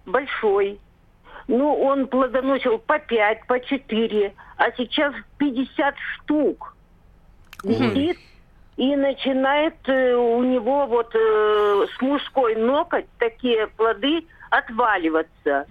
большой. 0.05 0.79
Ну, 1.49 1.73
он 1.81 2.05
плодоносил 2.05 2.77
по 2.77 2.99
5, 2.99 3.47
по 3.47 3.59
4, 3.59 4.33
а 4.57 4.71
сейчас 4.77 5.15
50 5.39 5.95
штук. 5.97 6.75
Висит 7.63 8.19
и 8.77 8.95
начинает 8.95 9.73
э, 9.87 10.13
у 10.13 10.43
него 10.43 10.85
вот 10.85 11.13
э, 11.15 11.85
с 11.97 12.01
мужской 12.01 12.55
ноготь 12.55 13.07
такие 13.17 13.65
плоды 13.65 14.25
отваливаться. 14.51 15.65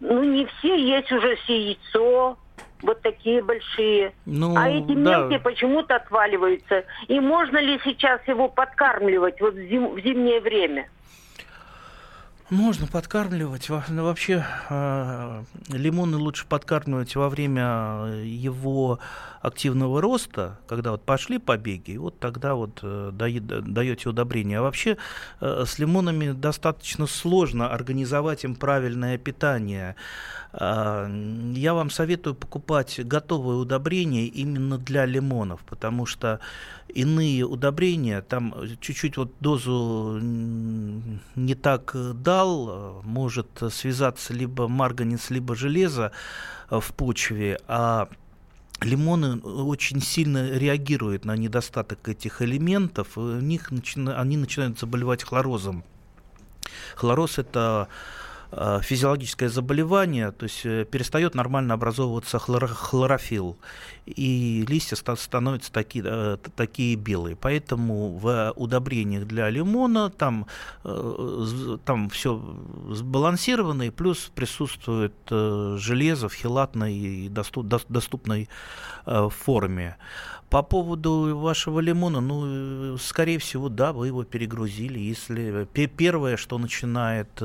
Ну, 0.00 0.24
не 0.24 0.44
все, 0.44 0.76
есть 0.76 1.12
уже 1.12 1.36
все 1.36 1.68
яйцо, 1.68 2.36
вот 2.82 3.00
такие 3.00 3.44
большие. 3.44 4.12
Ну, 4.26 4.56
а 4.56 4.68
эти 4.68 4.92
да. 4.92 4.94
мелкие 4.94 5.38
почему-то 5.38 5.94
отваливаются. 5.96 6.84
И 7.06 7.20
можно 7.20 7.58
ли 7.58 7.80
сейчас 7.84 8.20
его 8.26 8.48
подкармливать 8.48 9.40
вот 9.40 9.54
в, 9.54 9.68
зим- 9.68 9.94
в 9.94 10.00
зимнее 10.00 10.40
время? 10.40 10.88
Можно 12.50 12.86
подкармливать. 12.86 13.70
Ну, 13.88 14.04
вообще 14.04 14.44
э, 14.68 15.44
лимоны 15.68 16.18
лучше 16.18 16.46
подкармливать 16.46 17.16
во 17.16 17.30
время 17.30 18.22
его 18.22 18.98
активного 19.40 20.02
роста, 20.02 20.58
когда 20.66 20.90
вот 20.90 21.02
пошли 21.02 21.38
побеги, 21.38 21.92
и 21.92 21.98
вот 21.98 22.18
тогда 22.18 22.54
вот 22.54 22.80
э, 22.82 23.10
дае- 23.12 23.40
даете 23.40 24.10
удобрение. 24.10 24.58
А 24.58 24.62
вообще 24.62 24.98
э, 25.40 25.64
с 25.66 25.78
лимонами 25.78 26.32
достаточно 26.32 27.06
сложно 27.06 27.70
организовать 27.70 28.44
им 28.44 28.56
правильное 28.56 29.16
питание. 29.16 29.96
Э, 30.52 31.08
я 31.54 31.72
вам 31.72 31.88
советую 31.88 32.34
покупать 32.34 33.00
готовые 33.04 33.58
удобрения 33.58 34.26
именно 34.26 34.76
для 34.76 35.06
лимонов, 35.06 35.60
потому 35.66 36.04
что 36.04 36.40
иные 36.88 37.44
удобрения, 37.44 38.22
там 38.22 38.54
чуть-чуть 38.80 39.16
вот 39.16 39.32
дозу 39.40 40.18
не 40.20 41.54
так 41.54 41.90
э, 41.94 42.12
дал, 42.34 42.68
э, 42.68 43.00
может 43.04 43.62
связаться 43.70 44.34
либо 44.34 44.68
марганец, 44.68 45.30
либо 45.30 45.54
железо 45.54 46.10
э, 46.70 46.80
в 46.80 46.92
почве, 46.94 47.58
а 47.68 48.08
лимоны 48.80 49.38
очень 49.40 50.00
сильно 50.00 50.50
реагируют 50.58 51.24
на 51.24 51.36
недостаток 51.36 52.08
этих 52.08 52.42
элементов, 52.42 53.06
у 53.16 53.40
них 53.40 53.70
начина- 53.70 54.20
они 54.20 54.36
начинают 54.36 54.78
заболевать 54.80 55.22
хлорозом. 55.22 55.84
Хлороз 56.96 57.38
это 57.38 57.60
э, 57.88 58.23
физиологическое 58.82 59.48
заболевание, 59.48 60.30
то 60.30 60.44
есть 60.44 60.64
э, 60.64 60.84
перестает 60.84 61.34
нормально 61.34 61.74
образовываться 61.74 62.36
хлоро- 62.38 62.68
хлорофилл, 62.68 63.56
и 64.06 64.64
листья 64.68 64.96
ста- 64.96 65.16
становятся 65.16 65.72
такие, 65.72 66.04
э, 66.06 66.36
такие 66.56 66.96
белые. 66.96 67.36
Поэтому 67.36 68.16
в 68.16 68.52
удобрениях 68.56 69.26
для 69.26 69.50
лимона 69.50 70.10
там, 70.10 70.46
э, 70.84 71.78
там 71.84 72.08
все 72.10 72.40
сбалансировано, 72.90 73.82
и 73.84 73.90
плюс 73.90 74.30
присутствует 74.34 75.14
э, 75.30 75.76
железо 75.78 76.28
в 76.28 76.34
хелатной 76.34 76.94
и 76.94 77.28
доступ- 77.28 77.66
дос- 77.66 77.86
доступной 77.88 78.48
э, 79.06 79.28
форме. 79.30 79.96
По 80.50 80.62
поводу 80.62 81.36
вашего 81.36 81.80
лимона, 81.80 82.20
ну, 82.20 82.94
э, 82.94 82.96
скорее 83.00 83.38
всего, 83.38 83.68
да, 83.68 83.92
вы 83.92 84.08
его 84.08 84.22
перегрузили. 84.24 85.00
Если 85.00 85.66
пе- 85.72 85.88
первое, 85.88 86.36
что 86.36 86.58
начинает 86.58 87.42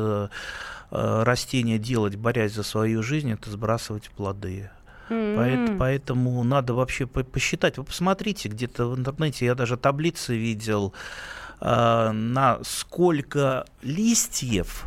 э, 0.92 1.24
растение 1.24 1.80
делать, 1.80 2.16
борясь 2.16 2.54
за 2.54 2.64
свою 2.64 3.04
жизнь, 3.04 3.32
это 3.32 3.50
сбрасывать 3.52 4.10
плоды. 4.10 4.70
М. 5.10 5.78
поэтому 5.80 6.44
надо 6.44 6.74
вообще 6.74 7.08
по- 7.08 7.24
посчитать. 7.24 7.78
Вы 7.78 7.84
посмотрите, 7.84 8.48
где-то 8.48 8.86
в 8.88 8.98
интернете 8.98 9.46
я 9.46 9.56
даже 9.56 9.76
таблицы 9.76 10.38
видел, 10.38 10.94
э, 11.62 12.12
на 12.12 12.60
сколько 12.64 13.66
листьев 13.82 14.86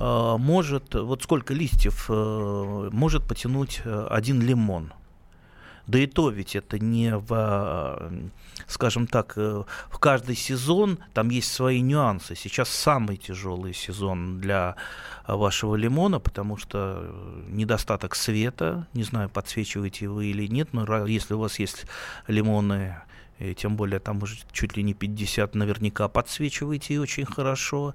э, 0.00 0.36
может, 0.38 0.94
вот 0.94 1.22
сколько 1.24 1.54
листьев 1.54 2.06
э, 2.08 2.88
может 2.92 3.26
потянуть 3.26 3.82
э, 3.84 4.06
один 4.10 4.40
лимон. 4.40 4.92
Да 5.88 5.98
и 5.98 6.06
то 6.06 6.28
ведь 6.28 6.54
это 6.54 6.78
не 6.78 7.16
в, 7.16 7.28
э, 7.32 8.28
скажем 8.66 9.06
так, 9.06 9.36
в 9.36 9.98
каждый 9.98 10.36
сезон 10.36 10.98
там 11.14 11.30
есть 11.30 11.50
свои 11.52 11.80
нюансы. 11.80 12.36
Сейчас 12.36 12.68
самый 12.68 13.16
тяжелый 13.16 13.72
сезон 13.74 14.38
для 14.38 14.76
вашего 15.36 15.74
лимона, 15.76 16.20
потому 16.20 16.56
что 16.56 17.00
э, 17.02 17.42
недостаток 17.48 18.14
света, 18.14 18.86
не 18.94 19.02
знаю, 19.02 19.28
подсвечиваете 19.28 20.08
вы 20.08 20.26
или 20.26 20.46
нет, 20.46 20.72
но 20.72 21.06
если 21.06 21.34
у 21.34 21.38
вас 21.38 21.58
есть 21.58 21.86
лимоны, 22.26 22.96
и 23.38 23.54
тем 23.54 23.76
более 23.76 24.00
там 24.00 24.22
уже 24.22 24.38
чуть 24.52 24.76
ли 24.76 24.82
не 24.82 24.94
50, 24.94 25.54
наверняка 25.54 26.08
подсвечиваете 26.08 26.94
и 26.94 26.98
очень 26.98 27.24
хорошо. 27.24 27.94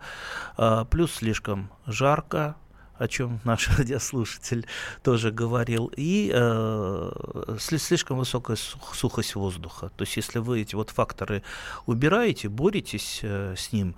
А, 0.58 0.86
Плюс 0.86 1.12
слишком 1.16 1.70
жарко, 1.86 2.56
о 2.98 3.08
чем 3.08 3.40
наш 3.44 3.68
радиослушатель 3.78 4.66
тоже 5.04 5.32
говорил, 5.32 5.92
и 5.96 6.32
э, 6.34 7.12
сли- 7.60 7.80
слишком 7.80 8.18
высокая 8.18 8.56
сух- 8.56 8.96
сухость 8.96 9.36
воздуха. 9.36 9.92
То 9.98 10.04
есть, 10.04 10.16
если 10.16 10.40
вы 10.40 10.62
эти 10.62 10.76
вот 10.76 10.92
факторы 10.92 11.44
убираете, 11.86 12.48
боретесь 12.48 13.20
э, 13.24 13.56
с 13.58 13.74
ним, 13.74 13.96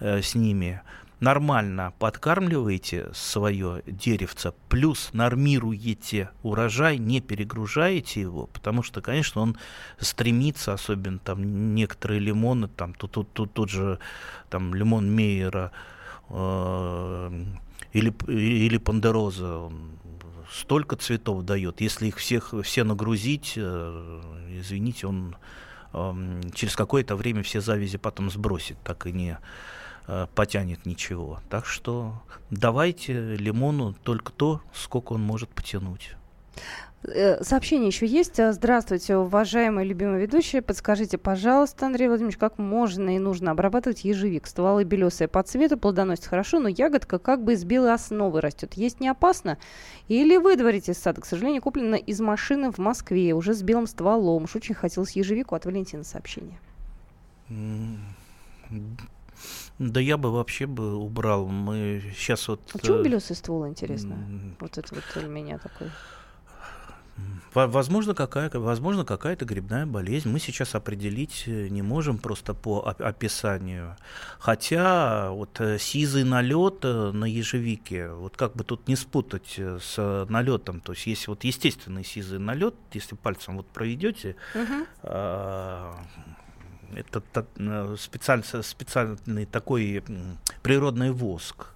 э, 0.00 0.22
с 0.22 0.34
ними, 0.34 0.80
нормально 1.20 1.92
подкармливаете 1.98 3.10
свое 3.12 3.82
деревце, 3.86 4.52
плюс 4.68 5.10
нормируете 5.12 6.30
урожай, 6.42 6.98
не 6.98 7.20
перегружаете 7.20 8.20
его, 8.20 8.46
потому 8.46 8.82
что, 8.82 9.00
конечно, 9.00 9.40
он 9.42 9.56
стремится, 9.98 10.72
особенно 10.72 11.18
там 11.18 11.74
некоторые 11.74 12.20
лимоны, 12.20 12.68
там 12.68 12.94
тут, 12.94 13.12
тут, 13.12 13.32
тут, 13.32 13.52
тут 13.52 13.70
же 13.70 13.98
там 14.48 14.74
лимон 14.74 15.12
Мейера, 15.14 15.72
э, 16.30 17.44
или, 17.92 18.14
или 18.28 18.78
пандероза, 18.78 19.70
столько 20.52 20.96
цветов 20.96 21.44
дает. 21.44 21.80
Если 21.80 22.08
их 22.08 22.18
всех 22.18 22.54
все 22.62 22.84
нагрузить, 22.84 23.54
э, 23.56 24.20
извините, 24.60 25.06
он 25.06 25.36
эм, 25.92 26.40
через 26.54 26.76
какое-то 26.76 27.16
время 27.16 27.42
все 27.42 27.60
завязи 27.60 27.98
потом 27.98 28.30
сбросит, 28.30 28.78
так 28.84 29.06
и 29.06 29.12
не 29.12 29.38
э, 30.08 30.26
потянет 30.34 30.84
ничего. 30.86 31.40
Так 31.48 31.66
что 31.66 32.14
давайте 32.50 33.36
лимону 33.36 33.94
только 34.02 34.32
то, 34.32 34.60
сколько 34.72 35.12
он 35.12 35.22
может 35.22 35.48
потянуть. 35.50 36.16
Э, 37.04 37.42
Сообщение 37.44 37.88
еще 37.88 38.06
есть. 38.06 38.40
А, 38.40 38.52
Здравствуйте, 38.52 39.16
уважаемые 39.16 39.86
любимые 39.86 40.22
ведущие. 40.22 40.62
Подскажите, 40.62 41.16
пожалуйста, 41.16 41.86
Андрей 41.86 42.08
Владимирович, 42.08 42.38
как 42.38 42.58
можно 42.58 43.14
и 43.14 43.18
нужно 43.18 43.52
обрабатывать 43.52 44.04
ежевик? 44.04 44.46
Стволы 44.46 44.84
белесые 44.84 45.28
по 45.28 45.42
цвету, 45.42 45.78
плодоносит 45.78 46.26
хорошо, 46.26 46.58
но 46.58 46.68
ягодка 46.68 47.18
как 47.18 47.44
бы 47.44 47.52
из 47.52 47.64
белой 47.64 47.94
основы 47.94 48.40
растет. 48.40 48.74
Есть 48.74 49.00
не 49.00 49.08
опасно? 49.08 49.58
Или 50.08 50.36
выдворить 50.36 50.88
из 50.88 50.98
сада? 50.98 51.20
К 51.20 51.26
сожалению, 51.26 51.62
куплено 51.62 51.94
из 51.94 52.20
машины 52.20 52.72
в 52.72 52.78
Москве, 52.78 53.32
уже 53.32 53.54
с 53.54 53.62
белым 53.62 53.86
стволом. 53.86 54.44
Уж 54.44 54.56
очень 54.56 54.74
хотелось 54.74 55.12
ежевику. 55.12 55.54
От 55.54 55.66
Валентина 55.66 56.02
сообщение. 56.02 56.58
Да 59.78 60.00
я 60.00 60.16
бы 60.16 60.30
вообще 60.32 60.66
бы 60.66 60.96
убрал. 60.96 61.46
Мы 61.46 62.02
сейчас 62.16 62.48
вот... 62.48 62.60
А 62.74 62.78
почему 62.78 62.96
э, 62.98 63.02
белесый 63.04 63.36
ствол, 63.36 63.66
интересно? 63.68 64.16
Вот 64.60 64.76
это 64.76 64.94
вот 64.94 65.04
для 65.14 65.28
меня 65.28 65.58
такой. 65.58 65.90
Во- 67.54 67.66
Возможно, 67.66 68.14
какая, 68.14 68.50
возможно, 68.50 69.04
какая-то 69.04 69.44
грибная 69.44 69.86
болезнь. 69.86 70.28
Мы 70.28 70.38
сейчас 70.40 70.74
определить 70.74 71.44
э, 71.46 71.68
не 71.68 71.82
можем 71.82 72.18
просто 72.18 72.54
по 72.54 72.78
оп- 72.80 73.00
описанию. 73.00 73.96
Хотя 74.38 75.30
вот 75.30 75.60
э, 75.60 75.78
сизый 75.78 76.24
налет 76.24 76.82
на 76.84 77.24
ежевике, 77.24 78.10
вот 78.10 78.36
как 78.36 78.54
бы 78.56 78.64
тут 78.64 78.86
не 78.88 78.96
спутать 78.96 79.58
с 79.58 80.26
налетом. 80.28 80.80
То 80.80 80.92
есть 80.92 81.06
есть 81.06 81.28
вот 81.28 81.44
естественный 81.44 82.04
сизый 82.04 82.38
налет, 82.40 82.74
если 82.92 83.14
пальцем 83.14 83.56
вот 83.56 83.66
проведете, 83.68 84.34
Мгм. 84.54 84.86
а, 85.02 85.94
это 86.94 87.22
э, 87.56 87.96
специаль- 87.98 88.44
специальный 88.62 89.46
такой 89.46 90.02
природный 90.62 91.10
воск. 91.10 91.74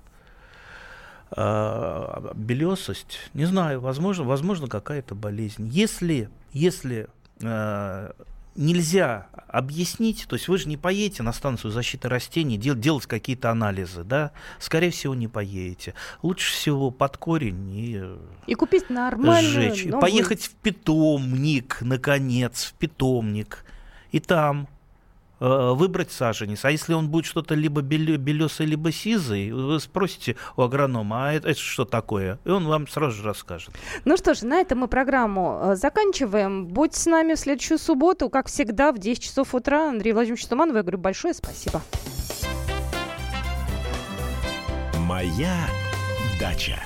А, 1.34 2.32
белесость, 2.34 3.18
не 3.32 3.46
знаю, 3.46 3.80
возможно, 3.80 4.24
возможно 4.24 4.68
какая-то 4.68 5.14
болезнь. 5.14 5.66
Если, 5.68 6.28
если 6.52 7.08
э, 7.40 8.12
нельзя 8.54 9.28
объяснить, 9.48 10.26
то 10.28 10.36
есть 10.36 10.48
вы 10.48 10.58
же 10.58 10.68
не 10.68 10.76
поедете 10.76 11.22
на 11.22 11.32
станцию 11.32 11.70
защиты 11.70 12.10
растений 12.10 12.58
дел, 12.58 12.74
делать 12.74 13.06
какие-то 13.06 13.50
анализы, 13.50 14.04
да? 14.04 14.32
Скорее 14.58 14.90
всего, 14.90 15.14
не 15.14 15.28
поедете. 15.28 15.94
Лучше 16.22 16.52
всего 16.52 16.90
под 16.90 17.16
корень 17.16 17.70
и... 17.70 18.02
И 18.46 18.54
купить 18.54 18.90
нормальную 18.90 19.72
сжечь. 19.72 19.84
новую... 19.86 20.00
Поехать 20.02 20.42
в 20.42 20.54
питомник, 20.56 21.78
наконец, 21.80 22.64
в 22.64 22.74
питомник. 22.74 23.64
И 24.10 24.20
там 24.20 24.68
выбрать 25.48 26.12
саженец. 26.12 26.64
А 26.64 26.70
если 26.70 26.94
он 26.94 27.08
будет 27.08 27.26
что-то 27.26 27.54
либо 27.54 27.82
белесый, 27.82 28.66
либо 28.66 28.92
сизый, 28.92 29.50
вы 29.50 29.80
спросите 29.80 30.36
у 30.56 30.62
агронома, 30.62 31.28
а 31.28 31.32
это, 31.32 31.48
это 31.48 31.60
что 31.60 31.84
такое? 31.84 32.38
И 32.44 32.50
он 32.50 32.66
вам 32.66 32.86
сразу 32.88 33.16
же 33.16 33.24
расскажет. 33.24 33.70
Ну 34.04 34.16
что 34.16 34.34
ж, 34.34 34.42
на 34.42 34.60
этом 34.60 34.78
мы 34.78 34.88
программу 34.88 35.60
э, 35.62 35.76
заканчиваем. 35.76 36.66
Будьте 36.66 37.00
с 37.00 37.06
нами 37.06 37.34
в 37.34 37.38
следующую 37.38 37.78
субботу, 37.78 38.28
как 38.30 38.46
всегда, 38.46 38.92
в 38.92 38.98
10 38.98 39.22
часов 39.22 39.54
утра. 39.54 39.88
Андрей 39.88 40.12
Владимирович 40.12 40.46
Туманов, 40.46 40.76
я 40.76 40.82
говорю 40.82 40.98
большое 40.98 41.34
спасибо. 41.34 41.82
Моя 44.98 45.56
дача. 46.38 46.78